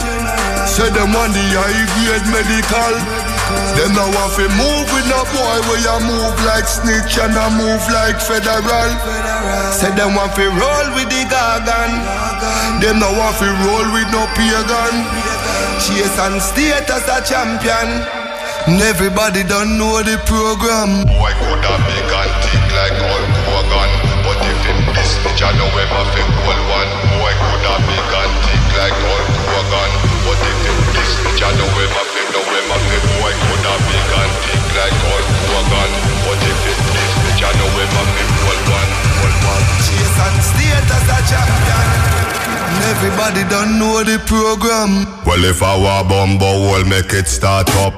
Say 0.66 0.90
them 0.90 1.12
want 1.12 1.32
the 1.32 1.40
high 1.40 1.86
grade 1.86 2.26
medical. 2.26 3.31
Them 3.76 3.92
no 3.96 4.04
want 4.14 4.32
fi 4.36 4.46
move 4.52 4.86
with 4.92 5.06
no 5.08 5.20
boy 5.32 5.56
where 5.68 5.82
you 5.82 5.98
move 6.06 6.36
like 6.44 6.68
snitch 6.68 7.18
and 7.18 7.34
I 7.34 7.48
move 7.52 7.84
like 7.90 8.20
federal. 8.20 8.90
Say 9.72 9.90
them 9.96 10.14
want 10.14 10.32
fi 10.36 10.46
roll 10.46 10.86
with 10.94 11.08
the 11.08 11.22
gargan. 11.32 11.92
Them 12.80 13.00
no 13.00 13.10
want 13.16 13.36
fi 13.36 13.48
roll 13.48 13.86
with 13.92 14.08
no 14.12 14.24
pagan. 14.36 14.94
Chase 15.80 16.18
and 16.20 16.40
state 16.40 16.88
as 16.88 17.06
a 17.08 17.18
champion. 17.24 17.88
And 18.62 18.78
Everybody 18.78 19.42
don't 19.42 19.76
know 19.76 19.98
the 20.06 20.22
program. 20.22 21.02
Boy 21.10 21.34
could 21.34 21.64
have 21.66 21.82
big 21.90 22.06
and 22.06 22.62
like 22.78 22.94
Hulk 22.94 23.26
Hogan 23.50 23.90
But 24.22 24.38
if 24.38 24.58
him 24.64 24.78
this 24.94 25.12
bitch 25.22 25.42
I 25.42 25.50
know 25.58 25.66
him 25.66 25.90
a 25.90 26.02
fit 26.14 26.28
cool 26.40 26.60
one 26.70 26.90
Boy 27.18 27.34
could 27.34 27.64
have 27.66 27.82
big 27.90 28.12
and 28.22 28.32
like 28.78 28.96
Hulk 29.02 29.26
Hogan 29.50 29.90
But 30.24 30.40
if 30.46 30.58
him 30.62 30.78
this 30.94 31.12
bitch 31.26 31.42
I 31.42 31.50
know 31.58 31.68
him 31.74 31.90
a 31.90 32.11
could 33.52 33.68
have 33.68 33.84
big 33.84 34.12
and 34.16 34.32
thick 34.48 34.64
like 34.72 34.96
Hogan. 35.52 35.90
But 36.24 36.40
if 36.40 36.58
this 36.64 37.12
bitch 37.20 37.42
I 37.44 37.52
know 37.60 37.68
him 37.68 37.92
a 37.92 38.02
fit 38.16 38.30
cool 38.40 38.60
one 38.72 38.90
Cool 39.20 39.34
one 39.44 39.64
Chase 39.84 40.18
and 40.24 40.38
state 40.40 40.88
as 40.88 41.08
a 41.12 41.18
champion. 41.28 41.88
Everybody 42.96 43.44
don't 43.52 43.76
know 43.76 44.00
the 44.00 44.16
program. 44.24 45.04
Well 45.28 45.44
if 45.44 45.60
I 45.62 45.76
war 45.76 46.00
bumbo 46.08 46.72
will 46.72 46.86
make 46.88 47.12
it 47.12 47.28
start 47.28 47.68
up. 47.84 47.92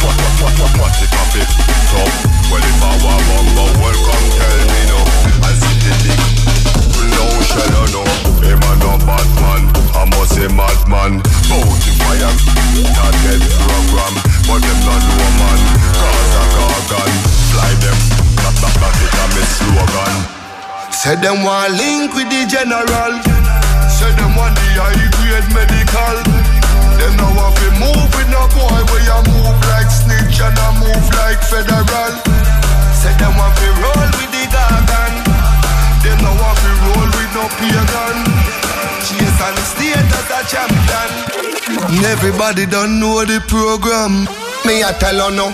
What, 0.00 0.16
what, 0.16 0.34
what, 0.40 0.54
what, 0.56 0.72
what 0.80 0.94
it 1.04 1.12
up 1.20 1.32
it 1.36 1.50
top 1.92 2.12
Well 2.48 2.64
if 2.64 2.80
I 2.80 2.92
war 3.04 3.20
bumbo 3.28 3.64
will 3.76 4.00
come 4.08 4.26
tell 4.40 4.60
me 4.72 4.80
no. 4.88 5.00
I 5.44 5.52
see 5.52 5.76
the 5.84 5.92
dick 6.00 6.22
No 7.12 7.26
shell 7.44 7.86
no 7.92 8.02
Him 8.40 8.62
a 8.64 8.72
no 8.80 8.96
bad 9.04 9.28
man 9.36 9.62
I 9.94 10.02
must 10.10 10.34
say 10.34 10.48
madman 10.48 11.20
him 11.20 11.68
fire 12.00 12.32
Not 12.96 13.14
get 13.22 13.42
program 13.62 14.31
But 14.46 14.60
them 14.62 14.78
not 14.86 15.02
know 15.02 15.30
man 15.38 15.60
Cause 15.96 16.34
a 16.38 16.44
gargan 16.54 17.12
Fly 17.50 17.72
them 17.82 17.98
That, 18.42 18.54
that, 18.62 18.74
that 18.80 18.96
it 19.02 19.14
a 19.18 19.24
me 19.34 19.42
slogan 19.46 20.42
Say 21.02 21.16
them 21.16 21.42
want 21.42 21.74
link 21.74 22.14
with 22.14 22.30
the 22.30 22.46
general. 22.46 23.12
Say 23.90 24.14
them 24.14 24.38
want 24.38 24.54
the 24.54 24.66
high 24.78 24.94
grade 25.18 25.50
medical. 25.50 26.16
Them 26.94 27.16
no 27.18 27.26
want 27.34 27.58
fi 27.58 27.74
move 27.74 28.06
with 28.14 28.30
no 28.30 28.46
boy 28.54 28.78
where 28.86 29.02
you 29.02 29.20
move 29.34 29.58
like 29.66 29.90
snitch 29.90 30.38
and 30.38 30.54
I 30.54 30.68
move 30.78 31.06
like 31.18 31.42
federal. 31.42 32.12
Say 32.94 33.10
them 33.18 33.34
want 33.34 33.50
fi 33.58 33.66
roll 33.82 34.10
with 34.14 34.31
And 41.92 42.06
Everybody 42.06 42.64
don't 42.64 42.98
know 42.98 43.20
the 43.20 43.44
program. 43.52 44.24
Me 44.64 44.80
I 44.80 44.96
tell 44.96 45.12
you 45.12 45.36
no, 45.36 45.52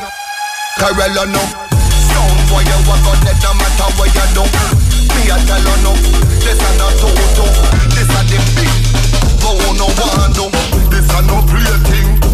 Carol 0.78 1.26
no. 1.34 1.43
Sound 1.43 2.39
boy 2.47 2.62
you 2.62 2.78
walk 2.86 3.03
out 3.11 3.18
dead 3.26 3.34
no 3.43 3.51
matter 3.59 3.91
what 3.99 4.07
you 4.07 4.26
do. 4.39 4.47
Me 5.18 5.34
a 5.34 5.36
tell 5.51 5.59
you 5.59 5.76
no, 5.82 5.93
this 6.39 6.62
a 6.62 6.70
not 6.78 6.95
toto, 7.03 7.43
this 7.91 8.07
a 8.07 8.20
the 8.30 8.39
big. 8.55 8.70
Go 9.43 9.59
no 9.74 9.91
one 9.91 10.30
do, 10.30 10.47
this 10.95 11.11
a 11.11 11.18
no 11.26 11.43
play 11.43 11.74
thing. 11.91 12.28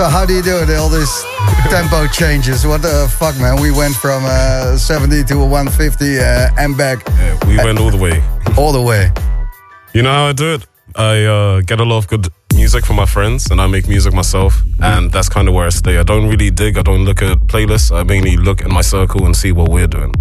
So, 0.00 0.08
how 0.08 0.24
do 0.24 0.32
you 0.32 0.40
do 0.42 0.56
it? 0.56 0.70
All 0.70 0.88
these 0.88 1.14
tempo 1.68 2.06
changes. 2.06 2.66
What 2.66 2.80
the 2.80 3.06
fuck, 3.18 3.38
man? 3.38 3.60
We 3.60 3.70
went 3.70 3.94
from 3.94 4.22
uh, 4.24 4.78
70 4.78 5.24
to 5.24 5.36
150 5.36 6.18
uh, 6.18 6.48
and 6.56 6.74
back. 6.74 7.06
We 7.46 7.58
went 7.58 7.78
all 7.78 7.90
the 7.90 7.98
way. 7.98 8.22
All 8.56 8.72
the 8.72 8.80
way. 8.80 9.12
You 9.92 10.00
know 10.00 10.10
how 10.10 10.28
I 10.28 10.32
do 10.32 10.54
it? 10.54 10.66
I 10.96 11.24
uh, 11.24 11.60
get 11.60 11.80
a 11.80 11.84
lot 11.84 11.98
of 11.98 12.08
good 12.08 12.28
music 12.54 12.86
from 12.86 12.96
my 12.96 13.04
friends 13.04 13.50
and 13.50 13.60
I 13.60 13.66
make 13.66 13.88
music 13.88 14.14
myself. 14.14 14.62
And 14.80 15.12
that's 15.12 15.28
kind 15.28 15.48
of 15.48 15.54
where 15.54 15.66
I 15.66 15.68
stay. 15.68 15.98
I 15.98 16.02
don't 16.02 16.30
really 16.30 16.50
dig, 16.50 16.78
I 16.78 16.82
don't 16.82 17.04
look 17.04 17.20
at 17.20 17.36
playlists. 17.40 17.94
I 17.94 18.02
mainly 18.02 18.38
look 18.38 18.62
in 18.62 18.72
my 18.72 18.80
circle 18.80 19.26
and 19.26 19.36
see 19.36 19.52
what 19.52 19.68
we're 19.68 19.86
doing. 19.86 20.14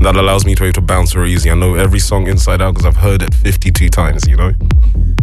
That 0.00 0.14
allows 0.14 0.44
me 0.44 0.54
to 0.56 0.60
be 0.60 0.66
able 0.66 0.74
to 0.74 0.82
bounce 0.82 1.14
very 1.14 1.32
easy. 1.32 1.50
I 1.50 1.54
know 1.54 1.74
every 1.74 2.00
song 2.00 2.26
inside 2.26 2.60
out 2.60 2.74
because 2.74 2.84
I've 2.84 3.02
heard 3.02 3.22
it 3.22 3.32
52 3.32 3.88
times, 3.88 4.28
you 4.28 4.36
know? 4.36 4.52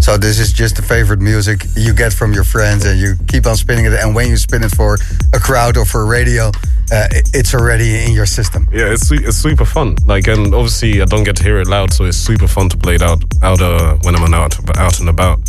So 0.09 0.17
this 0.17 0.39
is 0.39 0.51
just 0.51 0.75
the 0.75 0.81
favorite 0.81 1.19
music 1.19 1.65
you 1.75 1.93
get 1.93 2.11
from 2.13 2.33
your 2.33 2.43
friends, 2.43 2.83
and 2.83 2.99
you 2.99 3.13
keep 3.27 3.45
on 3.45 3.55
spinning 3.55 3.85
it. 3.85 3.93
And 3.93 4.15
when 4.15 4.27
you 4.27 4.37
spin 4.37 4.63
it 4.63 4.71
for 4.71 4.97
a 5.35 5.39
crowd 5.39 5.77
or 5.77 5.85
for 5.85 6.01
a 6.01 6.05
radio, 6.05 6.47
uh, 6.91 7.05
it's 7.37 7.53
already 7.53 8.03
in 8.05 8.13
your 8.13 8.25
system. 8.25 8.67
Yeah, 8.71 8.91
it's 8.91 9.11
it's 9.11 9.37
super 9.37 9.65
fun. 9.65 9.97
Like, 10.07 10.25
and 10.25 10.55
obviously 10.55 11.03
I 11.03 11.05
don't 11.05 11.23
get 11.23 11.35
to 11.35 11.43
hear 11.43 11.59
it 11.59 11.67
loud, 11.67 11.93
so 11.93 12.05
it's 12.05 12.17
super 12.17 12.47
fun 12.47 12.69
to 12.69 12.77
play 12.77 12.95
it 12.95 13.03
out 13.03 13.23
out 13.43 13.61
uh, 13.61 13.97
when 14.01 14.15
I'm 14.15 14.33
out 14.33 14.57
out 14.79 14.99
and 14.99 15.09
about. 15.09 15.41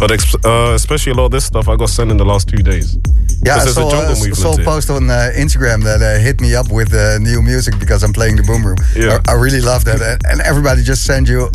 But 0.00 0.10
uh, 0.10 0.72
especially 0.74 1.12
a 1.12 1.14
lot 1.14 1.26
of 1.26 1.30
this 1.30 1.44
stuff 1.44 1.68
I 1.68 1.76
got 1.76 1.90
sent 1.90 2.10
in 2.10 2.16
the 2.16 2.24
last 2.24 2.48
two 2.48 2.64
days. 2.64 2.98
Yeah, 3.44 3.54
I 3.54 3.58
there's 3.58 3.78
a 3.78 3.88
saw, 3.88 3.90
uh, 3.90 4.14
saw 4.34 4.60
a 4.60 4.64
post 4.64 4.90
on 4.90 5.08
uh, 5.08 5.30
Instagram 5.36 5.84
that 5.84 6.02
uh, 6.02 6.18
hit 6.18 6.40
me 6.40 6.56
up 6.56 6.72
with 6.72 6.92
uh, 6.92 7.18
new 7.18 7.42
music 7.42 7.78
because 7.78 8.02
I'm 8.02 8.12
playing 8.12 8.34
the 8.34 8.42
Boom 8.42 8.66
Room. 8.66 8.78
Yeah. 8.96 9.20
I, 9.28 9.32
I 9.32 9.34
really 9.34 9.60
love 9.60 9.84
that, 9.84 10.02
and, 10.02 10.20
and 10.26 10.40
everybody 10.40 10.82
just 10.82 11.06
send 11.06 11.28
you 11.28 11.48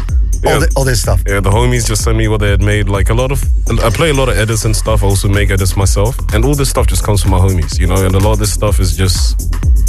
all, 0.53 0.61
thi- 0.61 0.67
all 0.75 0.83
this 0.85 1.01
stuff. 1.01 1.21
Yeah, 1.27 1.39
the 1.39 1.49
homies 1.49 1.87
just 1.87 2.03
sent 2.03 2.17
me 2.17 2.27
what 2.27 2.39
they 2.39 2.49
had 2.49 2.61
made. 2.61 2.87
Like 2.89 3.09
a 3.09 3.13
lot 3.13 3.31
of, 3.31 3.43
I 3.83 3.89
play 3.89 4.09
a 4.09 4.13
lot 4.13 4.29
of 4.29 4.37
edits 4.37 4.65
and 4.65 4.75
stuff. 4.75 5.03
I 5.03 5.05
also 5.07 5.27
make 5.27 5.49
edits 5.51 5.75
myself, 5.75 6.15
and 6.33 6.45
all 6.45 6.55
this 6.55 6.69
stuff 6.69 6.87
just 6.87 7.03
comes 7.03 7.21
from 7.21 7.31
my 7.31 7.39
homies, 7.39 7.79
you 7.79 7.87
know. 7.87 8.05
And 8.05 8.15
a 8.15 8.19
lot 8.19 8.33
of 8.33 8.39
this 8.39 8.53
stuff 8.53 8.79
is 8.79 8.95
just 8.95 9.37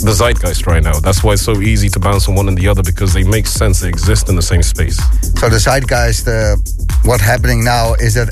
the 0.04 0.12
zeitgeist 0.12 0.66
right 0.66 0.82
now. 0.82 0.98
That's 1.00 1.22
why 1.24 1.34
it's 1.34 1.42
so 1.42 1.61
easy 1.61 1.88
to 1.90 2.00
bounce 2.00 2.24
from 2.26 2.34
one 2.36 2.48
and 2.48 2.57
the 2.57 2.68
other 2.68 2.82
because 2.82 3.12
they 3.14 3.24
make 3.24 3.46
sense. 3.46 3.80
They 3.80 3.88
exist 3.88 4.28
in 4.28 4.36
the 4.36 4.42
same 4.42 4.62
space. 4.62 4.96
So 5.40 5.48
the 5.48 5.59
zeitgeist, 5.59 6.28
uh, 6.28 6.57
what's 7.04 7.22
happening 7.22 7.64
now 7.64 7.94
is 7.94 8.14
that 8.14 8.28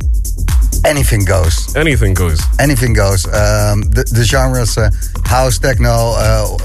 anything 0.84 1.24
goes. 1.24 1.74
Anything 1.76 2.14
goes. 2.14 2.40
Anything 2.60 2.92
goes. 2.92 3.26
Um, 3.26 3.82
the, 3.82 4.04
the 4.12 4.24
genres, 4.24 4.76
uh, 4.76 4.90
house, 5.24 5.58
techno, 5.58 5.90
uh, 6.16 6.56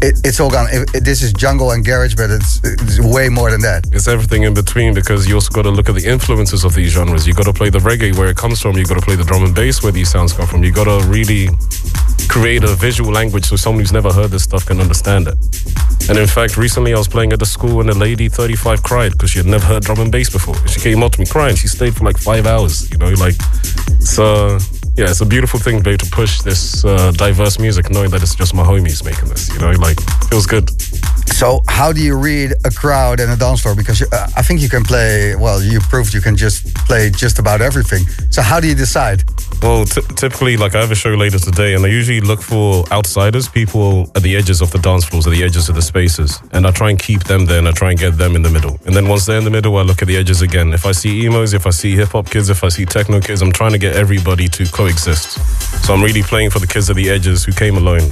it, 0.00 0.20
it's 0.24 0.40
all 0.40 0.50
gone. 0.50 0.66
It, 0.70 0.94
it- 0.94 1.04
this 1.04 1.22
is 1.22 1.32
jungle 1.32 1.70
and 1.72 1.84
garage, 1.84 2.14
but 2.14 2.30
it's, 2.30 2.60
it's 2.64 3.00
way 3.00 3.28
more 3.28 3.50
than 3.50 3.60
that. 3.62 3.86
It's 3.92 4.06
everything 4.08 4.44
in 4.44 4.54
between 4.54 4.94
because 4.94 5.26
you 5.28 5.34
also 5.34 5.50
got 5.52 5.62
to 5.62 5.70
look 5.70 5.88
at 5.88 5.94
the 5.94 6.06
influences 6.08 6.64
of 6.64 6.74
these 6.74 6.92
genres. 6.92 7.26
You 7.26 7.34
got 7.34 7.44
to 7.46 7.52
play 7.52 7.70
the 7.70 7.78
reggae 7.80 8.16
where 8.16 8.28
it 8.28 8.36
comes 8.36 8.60
from. 8.60 8.76
You 8.76 8.84
got 8.84 8.98
to 8.98 9.04
play 9.04 9.16
the 9.16 9.24
drum 9.24 9.42
and 9.44 9.54
bass 9.54 9.82
where 9.82 9.92
these 9.92 10.10
sounds 10.10 10.32
come 10.32 10.46
from. 10.46 10.62
You 10.64 10.72
got 10.72 10.84
to 10.84 11.06
really 11.08 11.48
create 12.28 12.64
a 12.64 12.74
visual 12.76 13.12
language 13.12 13.44
so 13.44 13.56
someone 13.56 13.80
who's 13.80 13.92
never 13.92 14.12
heard 14.12 14.30
this 14.30 14.44
stuff 14.44 14.64
can 14.66 14.80
understand 14.80 15.26
it. 15.28 15.34
And 16.08 16.18
in 16.18 16.26
fact, 16.26 16.56
recently 16.56 16.94
I 16.94 16.98
was 16.98 17.08
playing 17.08 17.32
at 17.32 17.38
the 17.38 17.46
school 17.46 17.80
and 17.80 17.90
a 17.90 17.94
lady 17.94 18.28
35 18.28 18.82
cried 18.82 19.12
because 19.12 19.30
she 19.30 19.38
had 19.38 19.46
never 19.46 19.64
heard 19.66 19.82
drum 19.82 20.00
and 20.00 20.10
bass 20.10 20.30
before. 20.30 20.56
She 20.68 20.80
came 20.80 21.02
up 21.02 21.12
to 21.12 21.20
me 21.20 21.26
crying. 21.26 21.56
She 21.56 21.68
stayed 21.68 21.94
for 21.96 22.04
like 22.04 22.16
five 22.18 22.46
hours. 22.46 22.90
You 22.90 22.98
know, 22.98 23.10
like 23.10 23.34
so. 24.00 24.58
Yeah, 24.94 25.08
it's 25.08 25.22
a 25.22 25.26
beautiful 25.26 25.58
thing 25.58 25.78
to 25.78 25.82
be 25.82 25.90
able 25.92 26.04
to 26.04 26.10
push 26.10 26.42
this 26.42 26.84
uh, 26.84 27.12
diverse 27.12 27.58
music, 27.58 27.90
knowing 27.90 28.10
that 28.10 28.22
it's 28.22 28.34
just 28.34 28.52
my 28.54 28.62
homies 28.62 29.02
making 29.02 29.30
this. 29.30 29.48
You 29.52 29.58
know, 29.58 29.70
like 29.70 29.96
it 29.98 30.24
feels 30.28 30.46
good. 30.46 30.68
So 31.32 31.62
how 31.66 31.92
do 31.92 32.00
you 32.02 32.14
read 32.16 32.52
a 32.66 32.70
crowd 32.70 33.18
and 33.18 33.32
a 33.32 33.36
dance 33.36 33.62
floor? 33.62 33.74
Because 33.74 34.00
you, 34.00 34.06
uh, 34.12 34.28
I 34.36 34.42
think 34.42 34.60
you 34.60 34.68
can 34.68 34.84
play. 34.84 35.34
Well, 35.34 35.62
you 35.62 35.80
proved 35.80 36.12
you 36.12 36.20
can 36.20 36.36
just 36.36 36.74
play 36.86 37.08
just 37.08 37.38
about 37.38 37.62
everything. 37.62 38.04
So 38.30 38.42
how 38.42 38.60
do 38.60 38.68
you 38.68 38.74
decide? 38.74 39.21
Well, 39.62 39.84
t- 39.84 40.02
typically, 40.16 40.56
like 40.56 40.74
I 40.74 40.80
have 40.80 40.90
a 40.90 40.96
show 40.96 41.10
later 41.10 41.38
today, 41.38 41.74
and 41.74 41.84
I 41.84 41.88
usually 41.88 42.20
look 42.20 42.42
for 42.42 42.84
outsiders, 42.90 43.48
people 43.48 44.10
at 44.16 44.22
the 44.22 44.34
edges 44.34 44.60
of 44.60 44.72
the 44.72 44.78
dance 44.78 45.04
floors, 45.04 45.24
at 45.28 45.30
the 45.30 45.44
edges 45.44 45.68
of 45.68 45.76
the 45.76 45.82
spaces, 45.82 46.40
and 46.50 46.66
I 46.66 46.72
try 46.72 46.90
and 46.90 46.98
keep 46.98 47.22
them 47.24 47.46
there, 47.46 47.60
and 47.60 47.68
I 47.68 47.70
try 47.70 47.90
and 47.90 47.98
get 47.98 48.18
them 48.18 48.34
in 48.34 48.42
the 48.42 48.50
middle. 48.50 48.80
And 48.86 48.96
then 48.96 49.06
once 49.06 49.24
they're 49.24 49.38
in 49.38 49.44
the 49.44 49.50
middle, 49.50 49.76
I 49.76 49.82
look 49.82 50.02
at 50.02 50.08
the 50.08 50.16
edges 50.16 50.42
again. 50.42 50.72
If 50.72 50.84
I 50.84 50.90
see 50.90 51.24
emos, 51.24 51.52
if 51.52 51.64
I 51.64 51.70
see 51.70 51.94
hip 51.94 52.08
hop 52.08 52.28
kids, 52.28 52.50
if 52.50 52.64
I 52.64 52.70
see 52.70 52.84
techno 52.84 53.20
kids, 53.20 53.40
I'm 53.40 53.52
trying 53.52 53.70
to 53.70 53.78
get 53.78 53.94
everybody 53.94 54.48
to 54.48 54.66
coexist. 54.66 55.38
So 55.86 55.94
I'm 55.94 56.02
really 56.02 56.24
playing 56.24 56.50
for 56.50 56.58
the 56.58 56.66
kids 56.66 56.90
at 56.90 56.96
the 56.96 57.08
edges 57.08 57.44
who 57.44 57.52
came 57.52 57.76
alone, 57.76 58.10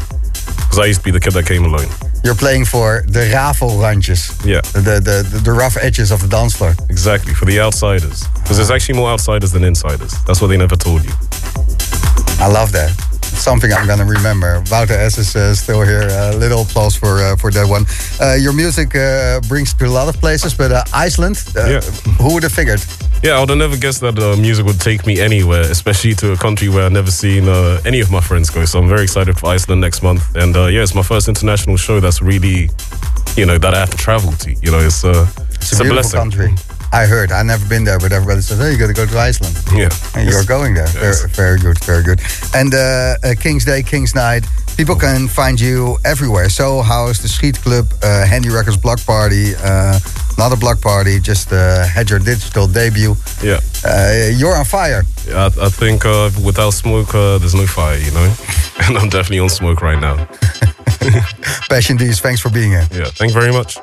because 0.57 0.79
I 0.79 0.87
used 0.87 1.01
to 1.01 1.05
be 1.05 1.11
the 1.11 1.21
kid 1.21 1.33
that 1.35 1.47
came 1.47 1.65
alone. 1.65 1.89
You're 2.23 2.35
playing 2.35 2.67
for 2.67 3.03
the 3.07 3.31
rafelrandjes. 3.33 4.45
Yeah. 4.45 4.61
The, 4.73 5.01
the, 5.01 5.23
the, 5.23 5.39
the 5.39 5.53
rough 5.53 5.77
edges 5.77 6.11
of 6.11 6.21
the 6.21 6.29
dance 6.29 6.57
floor. 6.57 6.75
Exactly, 6.91 7.35
for 7.35 7.47
the 7.47 7.61
outsiders. 7.61 8.27
Because 8.43 8.57
there's 8.57 8.71
actually 8.71 8.97
more 8.99 9.11
outsiders 9.11 9.53
than 9.53 9.65
insiders. 9.65 10.13
That's 10.27 10.41
what 10.41 10.49
they 10.49 10.59
never 10.59 10.77
told 10.77 11.05
you. 11.05 11.13
I 12.39 12.49
love 12.49 12.73
that. 12.73 12.93
Something 13.41 13.73
I'm 13.73 13.87
gonna 13.87 14.05
remember. 14.05 14.63
Wouter 14.71 14.93
S 14.95 15.17
is 15.19 15.35
uh, 15.35 15.55
still 15.55 15.81
here. 15.83 16.07
A 16.11 16.37
little 16.37 16.61
applause 16.63 16.95
for 16.95 17.19
uh, 17.23 17.37
for 17.37 17.51
that 17.53 17.67
one. 17.67 17.87
Uh, 18.21 18.35
your 18.35 18.53
music 18.53 18.95
uh, 18.95 19.41
brings 19.49 19.73
to 19.75 19.87
a 19.87 19.89
lot 19.99 20.09
of 20.09 20.21
places, 20.21 20.55
but 20.55 20.71
uh, 20.71 20.85
Iceland. 20.93 21.37
Uh, 21.57 21.67
Yeah. 21.67 21.81
Who 22.21 22.35
would 22.35 22.43
have 22.43 22.53
figured? 22.53 22.81
Yeah, 23.23 23.37
I 23.37 23.41
would 23.41 23.49
have 23.51 23.59
never 23.59 23.77
guessed 23.77 24.01
that 24.01 24.19
uh, 24.19 24.37
music 24.37 24.65
would 24.67 24.81
take 24.81 25.07
me 25.07 25.21
anywhere, 25.21 25.63
especially 25.71 26.15
to 26.17 26.33
a 26.33 26.37
country 26.37 26.69
where 26.69 26.85
I've 26.87 26.93
never 26.93 27.11
seen 27.11 27.49
uh, 27.49 27.81
any 27.85 28.01
of 28.01 28.11
my 28.11 28.21
friends 28.21 28.51
go. 28.51 28.65
So 28.67 28.79
I'm 28.79 28.89
very 28.89 29.03
excited 29.03 29.37
for 29.39 29.55
Iceland 29.55 29.81
next 29.81 30.03
month. 30.03 30.23
And 30.37 30.57
uh, 30.57 30.67
yeah, 30.67 30.83
it's 30.83 30.95
my 30.95 31.03
first 31.03 31.29
international 31.29 31.77
show 31.77 32.01
that's 32.01 32.21
really, 32.23 32.71
you 33.37 33.47
know, 33.47 33.59
that 33.59 33.75
I 33.75 33.79
have 33.79 33.91
to 33.91 33.97
travel 33.97 34.33
to. 34.33 34.51
You 34.63 34.71
know, 34.71 34.81
it's, 34.81 35.05
uh, 35.05 35.27
It's 35.61 35.81
a, 35.81 35.85
beautiful 35.85 36.11
country. 36.13 36.55
I 36.93 37.07
heard. 37.07 37.31
I've 37.33 37.47
never 37.47 37.67
been 37.69 37.85
there, 37.85 37.99
but 37.99 38.13
everybody 38.13 38.41
says, 38.41 38.59
"Hey, 38.59 38.73
you 38.73 38.79
got 38.79 38.89
to 38.89 38.93
go 38.95 39.07
to 39.07 39.19
Iceland." 39.19 39.57
Yeah. 39.73 39.89
and 40.15 40.29
you're 40.29 40.45
going 40.45 40.75
there. 40.75 40.89
Very, 40.89 41.29
very 41.31 41.59
good, 41.59 41.79
very 41.85 42.03
good. 42.03 42.21
And 42.55 42.75
uh, 42.75 43.15
uh, 43.23 43.35
King's 43.41 43.65
Day, 43.65 43.83
King's 43.83 44.15
Night. 44.15 44.45
People 44.77 44.97
can 44.97 45.29
find 45.29 45.61
you 45.61 45.99
everywhere. 46.05 46.49
So 46.49 46.81
House, 46.83 47.19
the 47.21 47.29
Street 47.29 47.61
Club, 47.61 47.87
uh, 48.03 48.27
Handy 48.27 48.49
Records 48.49 48.77
Block 48.79 48.99
Party, 49.05 49.53
uh, 49.63 49.99
not 50.39 50.53
a 50.53 50.57
block 50.57 50.81
party, 50.81 51.21
just 51.21 51.53
uh, 51.53 51.87
had 51.87 52.09
your 52.09 52.19
digital 52.19 52.67
debut. 52.67 53.15
Yeah. 53.43 53.61
Uh, 53.85 54.31
you're 54.35 54.57
on 54.57 54.65
fire. 54.65 55.03
Yeah, 55.29 55.51
I, 55.59 55.67
I 55.67 55.69
think 55.69 56.07
uh, 56.07 56.31
without 56.43 56.71
smoke, 56.71 57.15
uh, 57.15 57.37
there's 57.39 57.55
no 57.55 57.67
fire, 57.67 57.99
you 57.99 58.11
know? 58.13 58.33
And 58.89 58.97
I'm 58.97 59.11
definitely 59.11 59.41
on 59.41 59.51
smoke 59.51 59.83
right 59.83 60.01
now. 60.01 60.17
Passion 61.69 61.99
Deez, 61.99 62.21
thanks 62.21 62.41
for 62.41 62.49
being 62.51 62.71
here. 62.71 62.87
Yeah, 62.91 63.05
thank 63.05 63.35
you 63.35 63.39
very 63.41 63.53
much. 63.53 63.77